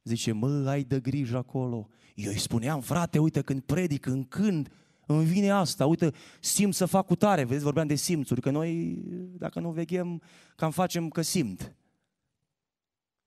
zice, 0.04 0.32
mă, 0.32 0.70
ai 0.70 0.84
de 0.84 1.00
grijă 1.00 1.38
acolo. 1.38 1.88
Eu 2.16 2.32
îi 2.32 2.38
spuneam, 2.38 2.82
frate, 2.82 3.20
uite, 3.20 3.42
când 3.42 3.62
predic, 3.62 4.02
când 4.02 4.26
cânt, 4.26 4.72
îmi 5.06 5.26
vine 5.26 5.50
asta, 5.50 5.86
uite, 5.86 6.12
simt 6.40 6.74
să 6.74 6.86
fac 6.86 7.06
cu 7.06 7.16
tare. 7.16 7.44
Vedeți, 7.44 7.64
vorbeam 7.64 7.88
de 7.88 7.96
simțuri, 7.96 8.42
că 8.42 8.50
noi, 8.50 9.02
dacă 9.38 9.60
nu 9.60 9.72
veghem, 9.72 10.22
cam 10.56 10.72
facem 10.72 11.10
că 11.10 11.22
simt. 11.22 11.76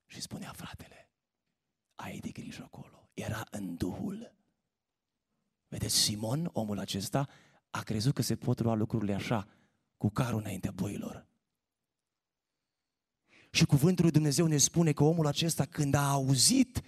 Și 0.06 0.20
spunea 0.20 0.52
fratele, 0.54 1.10
ai 1.94 2.18
de 2.18 2.30
grijă 2.30 2.62
acolo. 2.62 2.91
Era 3.14 3.46
în 3.50 3.76
Duhul. 3.76 4.34
Vedeți, 5.68 5.96
Simon, 5.96 6.50
omul 6.52 6.78
acesta, 6.78 7.28
a 7.70 7.82
crezut 7.82 8.14
că 8.14 8.22
se 8.22 8.36
pot 8.36 8.60
lua 8.60 8.74
lucrurile 8.74 9.14
așa, 9.14 9.48
cu 9.96 10.10
carul 10.10 10.40
înaintea 10.40 10.70
boilor. 10.70 11.26
Și 13.50 13.64
cuvântul 13.64 14.04
lui 14.04 14.12
Dumnezeu 14.12 14.46
ne 14.46 14.56
spune 14.56 14.92
că 14.92 15.04
omul 15.04 15.26
acesta, 15.26 15.64
când 15.64 15.94
a 15.94 16.10
auzit 16.10 16.82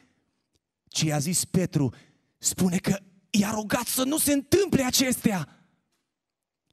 ce 0.89 1.07
i-a 1.07 1.19
zis 1.19 1.45
Petru, 1.45 1.95
spune 2.39 2.79
că 2.79 2.99
i-a 3.31 3.51
rugat 3.51 3.87
să 3.87 4.05
nu 4.05 4.19
se 4.19 4.33
întâmple 4.33 4.83
acestea. 4.83 5.67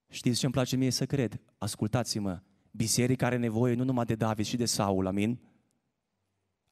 Știți 0.10 0.40
ce 0.40 0.46
îmi 0.46 0.54
place 0.54 0.76
mie 0.76 0.90
să 0.90 1.06
cred? 1.06 1.42
Ascultați-mă, 1.58 2.42
biserica 2.72 3.26
are 3.26 3.38
nevoie 3.38 3.74
nu 3.74 3.84
numai 3.84 4.06
de 4.06 4.16
David 4.16 4.46
și 4.46 4.58
de 4.58 4.66
Saul, 4.66 5.08
amin? 5.08 5.40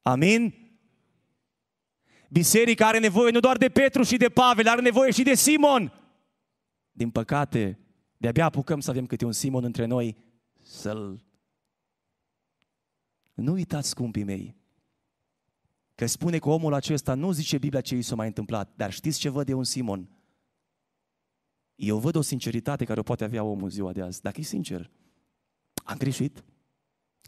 Amin? 0.02 0.59
Biserica 2.32 2.86
are 2.86 2.98
nevoie 2.98 3.30
nu 3.30 3.40
doar 3.40 3.56
de 3.56 3.68
Petru 3.68 4.02
și 4.02 4.16
de 4.16 4.28
Pavel, 4.28 4.68
are 4.68 4.80
nevoie 4.80 5.10
și 5.10 5.22
de 5.22 5.34
Simon. 5.34 5.92
Din 6.92 7.10
păcate, 7.10 7.78
de-abia 8.16 8.44
apucăm 8.44 8.80
să 8.80 8.90
avem 8.90 9.06
câte 9.06 9.24
un 9.24 9.32
Simon 9.32 9.64
între 9.64 9.84
noi 9.84 10.16
să-l... 10.62 11.24
Nu 13.34 13.52
uitați, 13.52 13.88
scumpii 13.88 14.24
mei, 14.24 14.56
că 15.94 16.06
spune 16.06 16.38
că 16.38 16.48
omul 16.48 16.74
acesta 16.74 17.14
nu 17.14 17.32
zice 17.32 17.58
Biblia 17.58 17.80
ce 17.80 17.96
i 17.96 18.02
s-a 18.02 18.14
mai 18.14 18.26
întâmplat, 18.26 18.72
dar 18.76 18.92
știți 18.92 19.18
ce 19.18 19.28
văd 19.28 19.46
de 19.46 19.54
un 19.54 19.64
Simon? 19.64 20.08
Eu 21.74 21.98
văd 21.98 22.14
o 22.14 22.20
sinceritate 22.20 22.84
care 22.84 23.00
o 23.00 23.02
poate 23.02 23.24
avea 23.24 23.44
omul 23.44 23.68
ziua 23.68 23.92
de 23.92 24.02
azi. 24.02 24.22
Dacă 24.22 24.40
e 24.40 24.42
sincer, 24.42 24.90
am 25.84 25.96
greșit, 25.96 26.44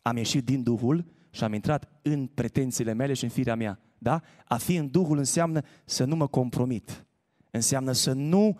am 0.03 0.17
ieșit 0.17 0.45
din 0.45 0.63
Duhul 0.63 1.05
și 1.31 1.45
am 1.45 1.53
intrat 1.53 1.91
în 2.03 2.27
pretențiile 2.27 2.93
mele 2.93 3.15
și 3.15 3.25
în 3.25 3.31
firea 3.31 3.55
mea. 3.55 3.81
Da? 4.03 4.21
A 4.45 4.57
fi 4.57 4.75
în 4.75 4.91
Duhul 4.91 5.19
înseamnă 5.19 5.61
să 5.85 6.05
nu 6.05 6.17
mă 6.17 6.27
compromit. 6.27 7.07
Înseamnă 7.51 7.93
să 7.93 8.13
nu 8.13 8.59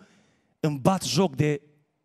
îmi 0.59 0.79
bat 0.79 1.03
joc 1.03 1.35
de 1.35 1.61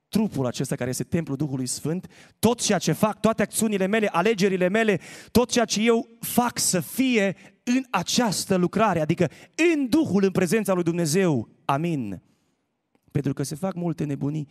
trupul 0.09 0.47
acesta 0.47 0.75
care 0.75 0.91
este 0.91 1.05
templul 1.05 1.37
Duhului 1.37 1.67
Sfânt, 1.67 2.07
tot 2.39 2.61
ceea 2.61 2.79
ce 2.79 2.93
fac, 2.93 3.21
toate 3.21 3.43
acțiunile 3.43 3.87
mele, 3.87 4.09
alegerile 4.09 4.69
mele, 4.69 5.01
tot 5.31 5.51
ceea 5.51 5.65
ce 5.65 5.83
eu 5.83 6.09
fac 6.21 6.59
să 6.59 6.81
fie 6.81 7.37
în 7.63 7.85
această 7.91 8.55
lucrare, 8.57 9.01
adică 9.01 9.31
în 9.75 9.89
Duhul, 9.89 10.25
în 10.25 10.31
prezența 10.31 10.73
lui 10.73 10.83
Dumnezeu. 10.83 11.49
Amin. 11.65 12.23
Pentru 13.11 13.33
că 13.33 13.43
se 13.43 13.55
fac 13.55 13.75
multe 13.75 14.05
nebunii. 14.05 14.49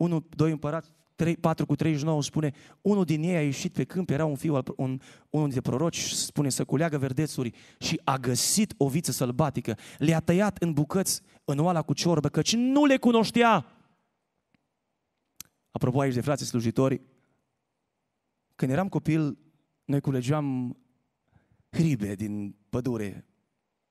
1, 0.00 0.26
2 0.36 0.50
împărați, 0.50 0.92
3, 1.14 1.36
4 1.36 1.66
cu 1.66 1.74
39 1.74 2.22
spune, 2.22 2.52
unul 2.80 3.04
din 3.04 3.22
ei 3.22 3.36
a 3.36 3.42
ieșit 3.42 3.72
pe 3.72 3.84
câmp, 3.84 4.10
era 4.10 4.24
un 4.24 4.34
fiu, 4.34 4.54
al, 4.54 4.64
un, 4.76 5.00
unul 5.30 5.50
dintre 5.50 5.70
proroci, 5.70 5.98
spune 5.98 6.48
să 6.48 6.64
culeagă 6.64 6.98
verdețuri 6.98 7.52
și 7.78 8.00
a 8.04 8.16
găsit 8.16 8.74
o 8.76 8.88
viță 8.88 9.12
sălbatică, 9.12 9.76
le-a 9.98 10.20
tăiat 10.20 10.62
în 10.62 10.72
bucăți 10.72 11.22
în 11.44 11.58
oala 11.58 11.82
cu 11.82 11.92
ciorbă, 11.92 12.28
căci 12.28 12.54
nu 12.54 12.84
le 12.84 12.96
cunoștea. 12.96 13.66
Apropo 15.70 16.00
aici 16.00 16.14
de 16.14 16.20
frații 16.20 16.46
slujitori, 16.46 17.00
când 18.54 18.70
eram 18.70 18.88
copil, 18.88 19.38
noi 19.84 20.00
culegeam 20.00 20.76
hribe 21.70 22.14
din 22.14 22.56
pădure, 22.68 23.26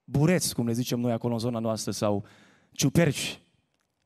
bureți, 0.03 0.55
cum 0.55 0.65
le 0.65 0.73
zicem 0.73 0.99
noi 0.99 1.11
acolo 1.11 1.33
în 1.33 1.39
zona 1.39 1.59
noastră, 1.59 1.91
sau 1.91 2.25
ciuperci. 2.71 3.41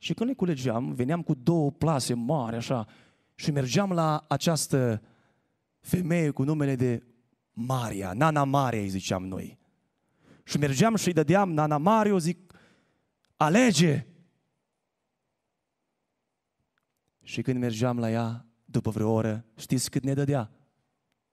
Și 0.03 0.13
când 0.13 0.29
le 0.29 0.35
culegeam, 0.35 0.93
veneam 0.93 1.21
cu 1.21 1.33
două 1.33 1.71
plase 1.71 2.13
mari, 2.13 2.55
așa, 2.55 2.87
și 3.35 3.51
mergeam 3.51 3.91
la 3.91 4.25
această 4.27 5.01
femeie 5.79 6.29
cu 6.29 6.43
numele 6.43 6.75
de 6.75 7.03
Maria, 7.51 8.13
Nana 8.13 8.43
Maria, 8.43 8.81
îi 8.81 8.89
ziceam 8.89 9.25
noi. 9.25 9.59
Și 10.43 10.57
mergeam 10.57 10.95
și 10.95 11.07
îi 11.07 11.13
dădeam 11.13 11.51
Nana 11.51 11.77
Maria, 11.77 12.17
zic, 12.17 12.53
alege! 13.37 14.07
Și 17.21 17.41
când 17.41 17.59
mergeam 17.59 17.99
la 17.99 18.11
ea, 18.11 18.45
după 18.65 18.89
vreo 18.89 19.11
oră, 19.11 19.45
știți 19.55 19.89
cât 19.89 20.03
ne 20.03 20.13
dădea? 20.13 20.51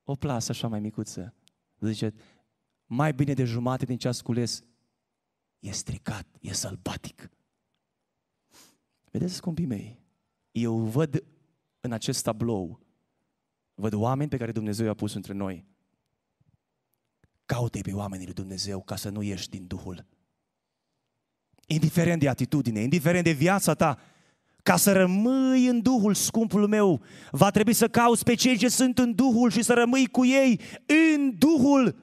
O 0.04 0.14
plasă 0.14 0.50
așa 0.50 0.68
mai 0.68 0.80
micuță. 0.80 1.34
Zice, 1.78 2.14
mai 2.86 3.12
bine 3.12 3.34
de 3.34 3.44
jumate 3.44 3.84
din 3.84 3.98
ce 3.98 4.08
a 4.08 4.12
scules, 4.12 4.62
e 5.58 5.70
stricat, 5.70 6.26
e 6.40 6.52
sălbatic. 6.52 7.30
Vedeți, 9.10 9.34
scumpii 9.34 9.66
mei, 9.66 10.00
eu 10.52 10.76
văd 10.76 11.24
în 11.80 11.92
acest 11.92 12.22
tablou, 12.22 12.80
văd 13.74 13.92
oameni 13.92 14.30
pe 14.30 14.36
care 14.36 14.52
Dumnezeu 14.52 14.86
i-a 14.86 14.94
pus 14.94 15.14
între 15.14 15.32
noi. 15.32 15.64
Caută-i 17.46 17.82
pe 17.82 17.92
oamenii 17.92 18.24
lui 18.24 18.34
Dumnezeu 18.34 18.82
ca 18.82 18.96
să 18.96 19.08
nu 19.08 19.22
ieși 19.22 19.48
din 19.48 19.66
Duhul. 19.66 20.06
Indiferent 21.66 22.20
de 22.20 22.28
atitudine, 22.28 22.80
indiferent 22.80 23.24
de 23.24 23.30
viața 23.30 23.74
ta, 23.74 23.98
ca 24.62 24.76
să 24.76 24.92
rămâi 24.92 25.66
în 25.66 25.80
Duhul, 25.82 26.14
scumpul 26.14 26.66
meu, 26.66 27.02
va 27.30 27.50
trebui 27.50 27.72
să 27.72 27.88
cauți 27.88 28.24
pe 28.24 28.34
cei 28.34 28.56
ce 28.56 28.68
sunt 28.68 28.98
în 28.98 29.14
Duhul 29.14 29.50
și 29.50 29.62
să 29.62 29.72
rămâi 29.72 30.06
cu 30.06 30.24
ei 30.24 30.60
în 31.14 31.38
Duhul. 31.38 31.96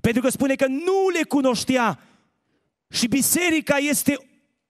Pentru 0.00 0.22
că 0.22 0.28
spune 0.28 0.54
că 0.54 0.66
nu 0.66 1.08
le 1.18 1.22
cunoștea. 1.22 1.98
Și 2.88 3.08
biserica 3.08 3.76
este 3.76 4.16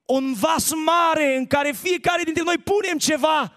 un 0.04 0.32
vas 0.32 0.72
mare 0.84 1.36
în 1.36 1.46
care 1.46 1.72
fiecare 1.72 2.22
dintre 2.22 2.42
noi 2.42 2.58
punem 2.58 2.98
ceva. 2.98 3.52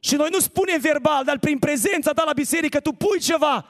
Și 0.00 0.14
noi 0.14 0.28
nu 0.30 0.38
spunem 0.38 0.80
verbal, 0.80 1.24
dar 1.24 1.38
prin 1.38 1.58
prezența 1.58 2.12
ta 2.12 2.22
la 2.24 2.32
biserică 2.32 2.80
tu 2.80 2.92
pui 2.92 3.20
ceva. 3.20 3.66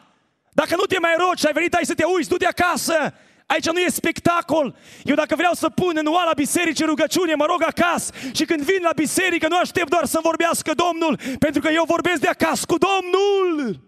Dacă 0.50 0.76
nu 0.76 0.82
te 0.82 0.98
mai 0.98 1.14
rogi, 1.18 1.46
ai 1.46 1.52
venit 1.52 1.74
aici 1.74 1.86
să 1.86 1.94
te 1.94 2.04
uiți, 2.04 2.28
du-te 2.28 2.46
acasă. 2.46 3.14
Aici 3.46 3.70
nu 3.70 3.78
e 3.78 3.88
spectacol. 3.88 4.76
Eu 5.04 5.14
dacă 5.14 5.34
vreau 5.36 5.52
să 5.52 5.68
pun 5.68 5.92
în 5.96 6.06
oala 6.06 6.32
bisericii 6.32 6.84
rugăciune, 6.84 7.34
mă 7.34 7.44
rog 7.44 7.62
acasă. 7.62 8.12
Și 8.32 8.44
când 8.44 8.62
vin 8.62 8.82
la 8.82 8.92
biserică, 8.92 9.48
nu 9.48 9.56
aștept 9.56 9.90
doar 9.90 10.04
să 10.04 10.18
vorbească 10.22 10.72
Domnul, 10.74 11.18
pentru 11.38 11.60
că 11.60 11.68
eu 11.68 11.84
vorbesc 11.84 12.20
de 12.20 12.28
acasă 12.28 12.64
cu 12.66 12.76
Domnul. 12.78 13.80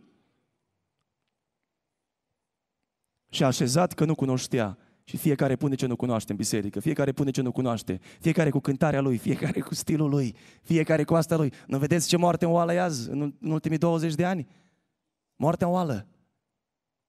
Și 3.30 3.42
a 3.42 3.46
așezat 3.46 3.92
că 3.92 4.04
nu 4.04 4.14
cunoștea. 4.14 4.78
Și 5.04 5.16
fiecare 5.16 5.56
pune 5.56 5.74
ce 5.74 5.86
nu 5.86 5.96
cunoaște 5.96 6.30
în 6.30 6.36
biserică, 6.38 6.80
fiecare 6.80 7.12
pune 7.12 7.30
ce 7.30 7.42
nu 7.42 7.52
cunoaște, 7.52 8.00
fiecare 8.20 8.50
cu 8.50 8.60
cântarea 8.60 9.00
lui, 9.00 9.16
fiecare 9.16 9.60
cu 9.60 9.74
stilul 9.74 10.10
lui, 10.10 10.34
fiecare 10.62 11.04
cu 11.04 11.14
asta 11.14 11.36
lui. 11.36 11.52
Nu 11.66 11.78
vedeți 11.78 12.08
ce 12.08 12.16
moarte 12.16 12.44
în 12.44 12.50
oală 12.50 12.72
e 12.72 12.80
azi, 12.80 13.10
în, 13.10 13.34
în 13.40 13.50
ultimii 13.50 13.78
20 13.78 14.14
de 14.14 14.24
ani? 14.24 14.46
Moartea 15.36 15.66
în 15.66 15.72
oală. 15.72 16.06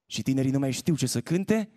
Și 0.06 0.22
tinerii 0.22 0.50
nu 0.50 0.58
mai 0.58 0.70
știu 0.70 0.96
ce 0.96 1.06
să 1.06 1.20
cânte, 1.20 1.70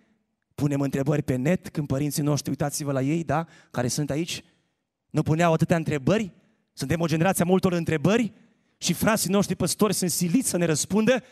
punem 0.55 0.81
întrebări 0.81 1.23
pe 1.23 1.35
net 1.35 1.69
când 1.69 1.87
părinții 1.87 2.23
noștri, 2.23 2.49
uitați-vă 2.49 2.91
la 2.91 3.01
ei, 3.01 3.23
da, 3.23 3.47
care 3.71 3.87
sunt 3.87 4.09
aici, 4.09 4.43
nu 5.09 5.23
puneau 5.23 5.53
atâtea 5.53 5.77
întrebări, 5.77 6.33
suntem 6.73 7.01
o 7.01 7.07
generație 7.07 7.43
a 7.43 7.47
multor 7.47 7.71
întrebări 7.71 8.33
și 8.77 8.93
frații 8.93 9.29
noștri 9.29 9.55
păstori 9.55 9.93
sunt 9.93 10.11
siliți 10.11 10.49
să 10.49 10.57
ne 10.57 10.65
răspundă 10.65 11.23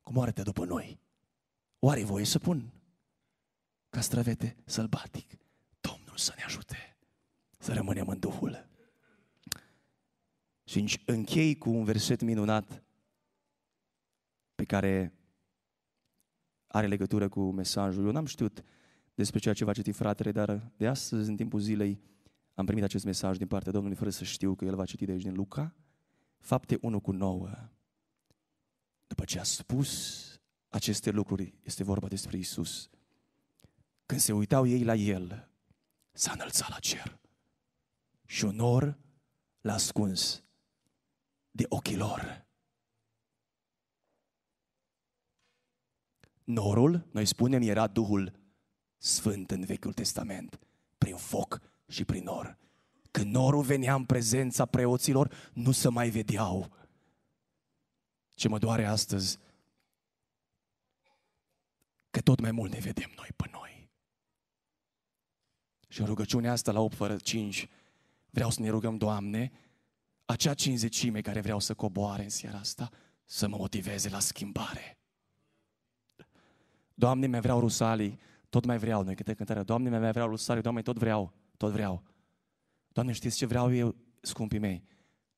cu 0.00 0.12
moartea 0.12 0.42
după 0.42 0.64
noi. 0.64 0.98
Oare 1.78 2.04
voie 2.04 2.24
să 2.24 2.38
pun 2.38 2.72
castravete 3.92 4.56
sălbatic? 4.64 5.38
Domnul 5.80 6.16
să 6.16 6.32
ne 6.36 6.42
ajute 6.42 6.96
să 7.58 7.72
rămânem 7.72 8.08
în 8.08 8.18
Duhul. 8.18 8.68
Și 10.64 11.00
închei 11.06 11.54
cu 11.58 11.70
un 11.70 11.84
verset 11.84 12.22
minunat 12.22 12.82
pe 14.54 14.64
care 14.64 15.14
are 16.66 16.86
legătură 16.86 17.28
cu 17.28 17.50
mesajul. 17.50 18.04
Eu 18.04 18.12
n-am 18.12 18.26
știut 18.26 18.62
despre 19.14 19.38
ceea 19.38 19.54
ce 19.54 19.64
va 19.64 19.72
citi 19.72 19.92
fratele, 19.92 20.32
dar 20.32 20.72
de 20.76 20.86
astăzi, 20.86 21.28
în 21.28 21.36
timpul 21.36 21.60
zilei, 21.60 22.00
am 22.54 22.64
primit 22.64 22.84
acest 22.84 23.04
mesaj 23.04 23.36
din 23.36 23.46
partea 23.46 23.72
Domnului, 23.72 23.96
fără 23.96 24.10
să 24.10 24.24
știu 24.24 24.54
că 24.54 24.64
el 24.64 24.74
va 24.74 24.84
citi 24.84 25.04
de 25.04 25.12
aici 25.12 25.22
din 25.22 25.34
Luca, 25.34 25.74
fapte 26.38 26.78
1 26.80 27.00
cu 27.00 27.10
9. 27.10 27.50
După 29.06 29.24
ce 29.24 29.38
a 29.38 29.42
spus 29.42 30.22
aceste 30.68 31.10
lucruri, 31.10 31.54
este 31.62 31.84
vorba 31.84 32.08
despre 32.08 32.36
Isus. 32.36 32.90
Când 34.12 34.24
se 34.24 34.32
uitau 34.32 34.66
ei 34.66 34.84
la 34.84 34.94
El, 34.94 35.48
s-a 36.12 36.32
înălțat 36.32 36.68
la 36.68 36.78
cer 36.78 37.18
și 38.26 38.44
un 38.44 38.54
nor 38.54 38.98
l-a 39.60 39.72
ascuns 39.72 40.44
de 41.50 41.64
ochii 41.68 41.96
lor. 41.96 42.46
Norul, 46.44 47.08
noi 47.12 47.26
spunem, 47.26 47.62
era 47.62 47.86
Duhul 47.86 48.32
Sfânt 48.96 49.50
în 49.50 49.64
Vechiul 49.64 49.92
Testament, 49.92 50.58
prin 50.98 51.16
foc 51.16 51.60
și 51.88 52.04
prin 52.04 52.22
nor. 52.22 52.58
Când 53.10 53.32
norul 53.34 53.62
venea 53.62 53.94
în 53.94 54.04
prezența 54.04 54.66
preoților, 54.66 55.50
nu 55.52 55.70
se 55.70 55.88
mai 55.88 56.10
vedeau. 56.10 56.76
Ce 58.34 58.48
mă 58.48 58.58
doare 58.58 58.86
astăzi, 58.86 59.38
că 62.10 62.20
tot 62.20 62.40
mai 62.40 62.50
mult 62.50 62.72
ne 62.72 62.78
vedem 62.78 63.10
noi 63.16 63.28
pe 63.36 63.48
noi. 63.52 63.81
Și 65.92 66.00
în 66.00 66.06
rugăciunea 66.06 66.52
asta 66.52 66.72
la 66.72 66.80
8 66.80 66.94
fără 66.94 67.16
5, 67.16 67.68
vreau 68.30 68.50
să 68.50 68.60
ne 68.60 68.68
rugăm, 68.68 68.96
Doamne, 68.96 69.52
acea 70.24 70.54
cinzecime 70.54 71.20
care 71.20 71.40
vreau 71.40 71.58
să 71.58 71.74
coboare 71.74 72.22
în 72.22 72.28
seara 72.28 72.58
asta, 72.58 72.90
să 73.24 73.48
mă 73.48 73.56
motiveze 73.56 74.08
la 74.08 74.18
schimbare. 74.18 74.98
Doamne, 76.94 77.26
mai 77.26 77.40
vreau 77.40 77.60
rusalii, 77.60 78.18
tot 78.48 78.64
mai 78.64 78.78
vreau, 78.78 79.02
noi 79.02 79.14
câte 79.14 79.34
cântarea, 79.34 79.62
Doamne, 79.62 79.98
mai 79.98 80.12
vreau 80.12 80.28
rusalii, 80.28 80.62
Doamne, 80.62 80.82
tot 80.82 80.98
vreau, 80.98 81.32
tot 81.56 81.72
vreau. 81.72 82.02
Doamne, 82.88 83.12
știți 83.12 83.36
ce 83.36 83.46
vreau 83.46 83.74
eu, 83.74 83.94
scumpii 84.20 84.58
mei? 84.58 84.84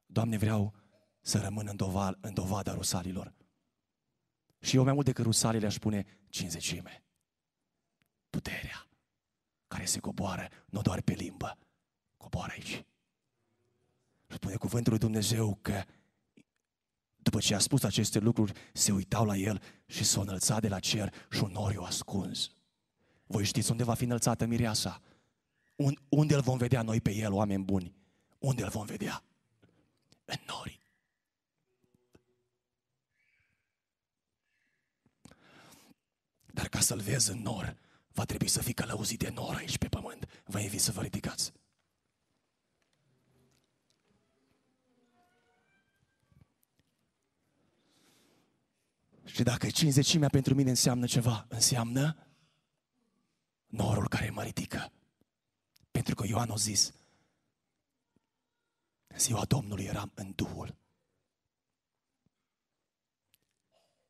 Doamne, 0.06 0.36
vreau 0.36 0.74
să 1.20 1.38
rămân 1.38 1.66
în, 1.70 1.76
dovada, 1.76 2.18
în 2.20 2.34
dovada 2.34 2.74
rusalilor. 2.74 3.34
Și 4.60 4.76
eu 4.76 4.84
mai 4.84 4.92
mult 4.92 5.06
decât 5.06 5.24
rusalile 5.24 5.66
aș 5.66 5.78
pune 5.78 6.06
cinzecime. 6.28 7.02
Puterea 8.30 8.88
care 9.74 9.86
se 9.86 10.00
coboară 10.00 10.48
nu 10.66 10.82
doar 10.82 11.00
pe 11.00 11.12
limbă, 11.12 11.58
coboară 12.16 12.52
aici. 12.52 12.84
Și 14.26 14.36
spune 14.36 14.56
cuvântul 14.56 14.90
lui 14.92 15.00
Dumnezeu 15.00 15.58
că 15.62 15.82
după 17.16 17.38
ce 17.38 17.54
a 17.54 17.58
spus 17.58 17.82
aceste 17.82 18.18
lucruri, 18.18 18.52
se 18.72 18.92
uitau 18.92 19.24
la 19.24 19.36
el 19.36 19.62
și 19.86 20.04
s-au 20.04 20.22
înălțat 20.22 20.60
de 20.60 20.68
la 20.68 20.78
cer 20.78 21.14
și 21.30 21.42
un 21.42 21.50
noriu 21.50 21.82
ascuns. 21.82 22.50
Voi 23.26 23.44
știți 23.44 23.70
unde 23.70 23.84
va 23.84 23.94
fi 23.94 24.04
înălțată 24.04 24.46
mireasa? 24.46 25.00
Unde 26.08 26.34
îl 26.34 26.40
vom 26.40 26.58
vedea 26.58 26.82
noi 26.82 27.00
pe 27.00 27.14
el, 27.14 27.32
oameni 27.32 27.64
buni? 27.64 27.94
Unde 28.38 28.62
îl 28.62 28.68
vom 28.68 28.84
vedea? 28.84 29.24
În 30.24 30.38
nori. 30.46 30.80
Dar 36.46 36.68
ca 36.68 36.80
să-l 36.80 37.00
vezi 37.00 37.30
în 37.30 37.42
nor, 37.42 37.76
va 38.14 38.24
trebui 38.24 38.48
să 38.48 38.62
fii 38.62 38.74
călăuzit 38.74 39.18
de 39.18 39.30
nor 39.30 39.54
aici 39.54 39.78
pe 39.78 39.88
pământ. 39.88 40.42
Vă 40.44 40.60
invit 40.60 40.80
să 40.80 40.92
vă 40.92 41.02
ridicați. 41.02 41.52
Și 49.24 49.42
dacă 49.42 49.70
cinzecimea 49.70 50.28
pentru 50.28 50.54
mine 50.54 50.70
înseamnă 50.70 51.06
ceva, 51.06 51.46
înseamnă 51.48 52.16
norul 53.66 54.08
care 54.08 54.30
mă 54.30 54.42
ridică. 54.42 54.92
Pentru 55.90 56.14
că 56.14 56.26
Ioan 56.26 56.50
a 56.50 56.54
zis, 56.54 56.92
în 59.06 59.18
ziua 59.18 59.44
Domnului 59.44 59.84
eram 59.84 60.12
în 60.14 60.32
Duhul. 60.34 60.74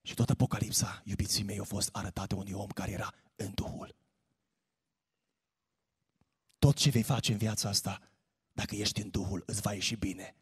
Și 0.07 0.15
tot 0.15 0.31
Apocalipsa, 0.31 1.03
iubiții 1.05 1.45
mei, 1.45 1.59
a 1.59 1.65
fost 1.65 1.89
arătată 1.93 2.35
unui 2.35 2.53
om 2.53 2.67
care 2.67 2.91
era 2.91 3.15
în 3.37 3.53
Duhul. 3.55 3.95
Tot 6.59 6.77
ce 6.77 6.91
vei 6.91 7.03
face 7.03 7.33
în 7.33 7.39
viața 7.39 7.69
asta, 7.69 8.01
dacă 8.53 8.75
ești 8.75 9.01
în 9.01 9.11
Duhul, 9.11 9.43
îți 9.47 9.61
va 9.61 9.73
ieși 9.73 9.97
bine. 9.97 10.35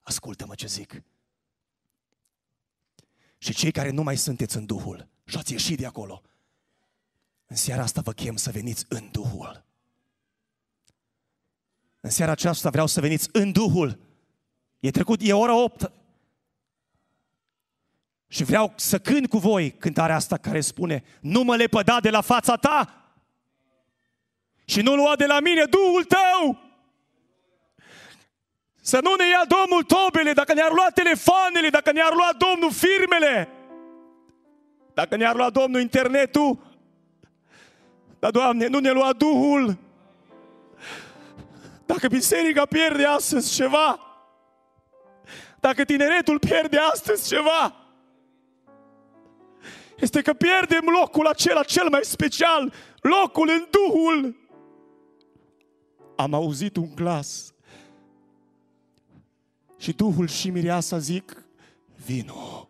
Ascultă-mă 0.00 0.54
ce 0.54 0.66
zic. 0.66 1.02
Și 3.38 3.54
cei 3.54 3.72
care 3.72 3.90
nu 3.90 4.02
mai 4.02 4.16
sunteți 4.16 4.56
în 4.56 4.66
Duhul 4.66 5.08
și 5.24 5.36
ați 5.36 5.52
ieșit 5.52 5.78
de 5.78 5.86
acolo, 5.86 6.22
în 7.46 7.56
seara 7.56 7.82
asta 7.82 8.00
vă 8.00 8.12
chem 8.12 8.36
să 8.36 8.50
veniți 8.50 8.84
în 8.88 9.10
Duhul. 9.10 9.64
În 12.00 12.10
seara 12.10 12.32
aceasta 12.32 12.70
vreau 12.70 12.86
să 12.86 13.00
veniți 13.00 13.28
în 13.32 13.52
Duhul. 13.52 13.98
E 14.80 14.90
trecut, 14.90 15.20
e 15.22 15.32
ora 15.32 15.62
8. 15.62 15.92
Și 18.32 18.44
vreau 18.44 18.72
să 18.76 18.98
cânt 18.98 19.28
cu 19.28 19.38
voi 19.38 19.70
cântarea 19.70 20.14
asta 20.14 20.36
care 20.36 20.60
spune 20.60 21.04
Nu 21.20 21.42
mă 21.42 21.56
lepăda 21.56 22.00
de 22.00 22.10
la 22.10 22.20
fața 22.20 22.56
ta 22.56 23.04
și 24.64 24.80
nu 24.80 24.94
lua 24.94 25.16
de 25.16 25.26
la 25.26 25.40
mine 25.40 25.64
Duhul 25.64 26.04
tău. 26.04 26.58
Să 28.80 29.00
nu 29.02 29.14
ne 29.14 29.28
ia 29.28 29.42
Domnul 29.48 29.82
tobele, 29.82 30.32
dacă 30.32 30.52
ne-ar 30.52 30.70
lua 30.70 30.86
telefoanele, 30.94 31.68
dacă 31.68 31.92
ne-ar 31.92 32.12
lua 32.12 32.30
Domnul 32.38 32.72
firmele, 32.72 33.48
dacă 34.94 35.16
ne-ar 35.16 35.34
lua 35.34 35.50
Domnul 35.50 35.80
internetul, 35.80 36.58
dar 38.18 38.30
Doamne, 38.30 38.66
nu 38.66 38.78
ne 38.78 38.90
lua 38.90 39.12
Duhul. 39.12 39.78
Dacă 41.86 42.08
biserica 42.08 42.66
pierde 42.66 43.04
astăzi 43.04 43.54
ceva, 43.54 44.00
dacă 45.60 45.84
tineretul 45.84 46.38
pierde 46.38 46.78
astăzi 46.78 47.28
ceva, 47.28 47.81
este 50.02 50.22
că 50.22 50.32
pierdem 50.32 50.88
locul 51.00 51.26
acela 51.26 51.62
cel 51.62 51.88
mai 51.90 52.00
special, 52.02 52.72
locul 53.00 53.48
în 53.48 53.66
Duhul. 53.70 54.36
Am 56.16 56.34
auzit 56.34 56.76
un 56.76 56.94
glas 56.94 57.54
și 59.78 59.92
Duhul 59.92 60.28
și 60.28 60.50
Mireasa 60.50 60.98
zic, 60.98 61.44
vino. 62.04 62.68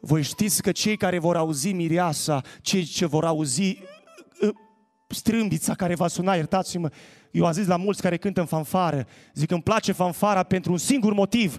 Voi 0.00 0.22
știți 0.22 0.62
că 0.62 0.72
cei 0.72 0.96
care 0.96 1.18
vor 1.18 1.36
auzi 1.36 1.72
mireasa, 1.72 2.42
cei 2.60 2.84
ce 2.84 3.06
vor 3.06 3.24
auzi 3.24 3.78
ă, 4.42 4.52
strâmbița 5.08 5.74
care 5.74 5.94
va 5.94 6.08
suna, 6.08 6.34
iertați-mă, 6.34 6.90
eu 7.30 7.46
am 7.46 7.52
zis 7.52 7.66
la 7.66 7.76
mulți 7.76 8.02
care 8.02 8.16
cântă 8.16 8.40
în 8.40 8.46
fanfară, 8.46 9.06
zic 9.34 9.50
îmi 9.50 9.62
place 9.62 9.92
fanfara 9.92 10.42
pentru 10.42 10.72
un 10.72 10.78
singur 10.78 11.12
motiv, 11.12 11.58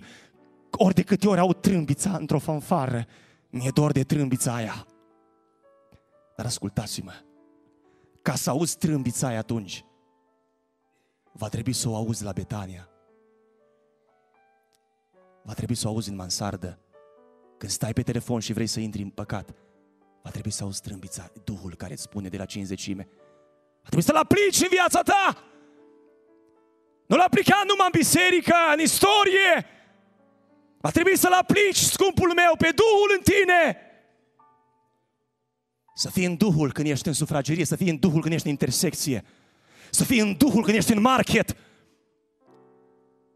ori 0.72 0.94
de 0.94 1.02
câte 1.02 1.28
ori 1.28 1.40
au 1.40 1.54
trâmbița 1.54 2.16
într-o 2.20 2.40
fanfară, 2.40 3.08
mi-e 3.54 3.70
dor 3.74 3.92
de 3.92 4.04
trâmbița 4.04 4.54
aia. 4.54 4.88
Dar 6.36 6.46
ascultați-mă, 6.46 7.14
ca 8.22 8.36
să 8.36 8.50
auzi 8.50 8.78
trâmbița 8.78 9.28
aia 9.28 9.38
atunci, 9.38 9.86
va 11.32 11.50
trebui 11.50 11.74
să 11.74 11.90
o 11.90 11.96
auzi 11.96 12.24
la 12.24 12.32
Betania. 12.32 12.90
Va 15.44 15.54
trebui 15.54 15.76
să 15.76 15.88
o 15.88 15.90
auzi 15.90 16.10
în 16.10 16.16
mansardă. 16.16 16.80
Când 17.58 17.72
stai 17.72 17.94
pe 17.94 18.02
telefon 18.02 18.40
și 18.40 18.54
vrei 18.54 18.68
să 18.68 18.80
intri 18.80 19.02
în 19.02 19.10
păcat, 19.10 19.50
va 20.24 20.30
trebui 20.30 20.52
să 20.52 20.64
auzi 20.64 20.82
trâmbița, 20.82 21.32
Duhul 21.44 21.76
care 21.76 21.94
îți 21.94 22.02
spune 22.02 22.30
de 22.30 22.38
la 22.38 22.46
cinzecime. 22.46 23.08
Va 23.82 23.88
trebui 23.88 24.04
să-L 24.04 24.16
aplici 24.16 24.62
în 24.62 24.68
viața 24.70 25.02
ta. 25.02 25.44
Nu-L 27.08 27.20
aplica 27.20 27.62
numai 27.68 27.86
în 27.92 28.00
biserică, 28.00 28.56
în 28.74 28.80
istorie. 28.80 29.66
Va 30.84 30.92
trebui 30.92 31.18
să-L 31.18 31.34
aplici, 31.34 31.78
scumpul 31.78 32.34
meu, 32.34 32.56
pe 32.58 32.72
Duhul 32.76 33.16
în 33.18 33.24
tine. 33.24 33.78
Să 35.96 36.10
fii 36.10 36.26
în 36.26 36.36
Duhul 36.36 36.72
când 36.72 36.88
ești 36.88 37.08
în 37.08 37.14
sufragerie, 37.14 37.66
să 37.66 37.76
fii 37.76 37.90
în 37.90 38.00
Duhul 38.00 38.22
când 38.22 38.34
ești 38.34 38.46
în 38.46 38.52
intersecție, 38.52 39.24
să 39.90 40.04
fii 40.04 40.20
în 40.20 40.38
Duhul 40.38 40.64
când 40.64 40.78
ești 40.78 40.92
în 40.92 41.02
market, 41.02 41.56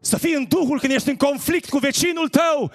să 0.00 0.16
fii 0.16 0.34
în 0.34 0.46
Duhul 0.48 0.80
când 0.80 0.92
ești 0.92 1.08
în 1.08 1.16
conflict 1.16 1.68
cu 1.68 1.78
vecinul 1.78 2.28
tău, 2.28 2.72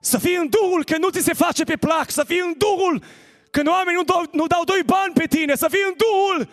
să 0.00 0.18
fii 0.18 0.36
în 0.36 0.48
Duhul 0.48 0.84
când 0.84 1.04
nu 1.04 1.10
ți 1.10 1.20
se 1.20 1.32
face 1.32 1.64
pe 1.64 1.76
plac, 1.76 2.10
să 2.10 2.24
fii 2.24 2.40
în 2.40 2.54
Duhul 2.56 3.02
când 3.50 3.68
oamenii 3.68 3.98
nu 3.98 4.04
dau, 4.04 4.24
nu 4.32 4.46
dau 4.46 4.64
doi 4.64 4.82
bani 4.86 5.12
pe 5.12 5.26
tine, 5.26 5.54
să 5.54 5.68
fii 5.68 5.84
în 5.86 5.94
Duhul 5.96 6.48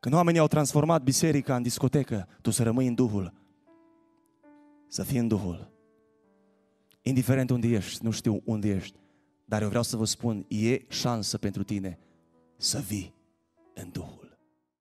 când 0.00 0.14
oamenii 0.14 0.40
au 0.40 0.46
transformat 0.46 1.02
biserica 1.02 1.56
în 1.56 1.62
discotecă, 1.62 2.28
tu 2.40 2.50
să 2.50 2.62
rămâi 2.62 2.86
în 2.86 2.94
Duhul. 2.94 3.41
Să 4.92 5.02
fii 5.02 5.18
în 5.18 5.28
Duhul. 5.28 5.70
Indiferent 7.02 7.50
unde 7.50 7.68
ești, 7.68 8.04
nu 8.04 8.10
știu 8.10 8.42
unde 8.44 8.68
ești, 8.68 8.98
dar 9.44 9.62
eu 9.62 9.68
vreau 9.68 9.82
să 9.82 9.96
vă 9.96 10.04
spun, 10.04 10.44
e 10.48 10.78
șansă 10.88 11.38
pentru 11.38 11.62
tine 11.62 11.98
să 12.56 12.78
vii 12.78 13.14
în 13.74 13.90
Duhul. 13.92 14.21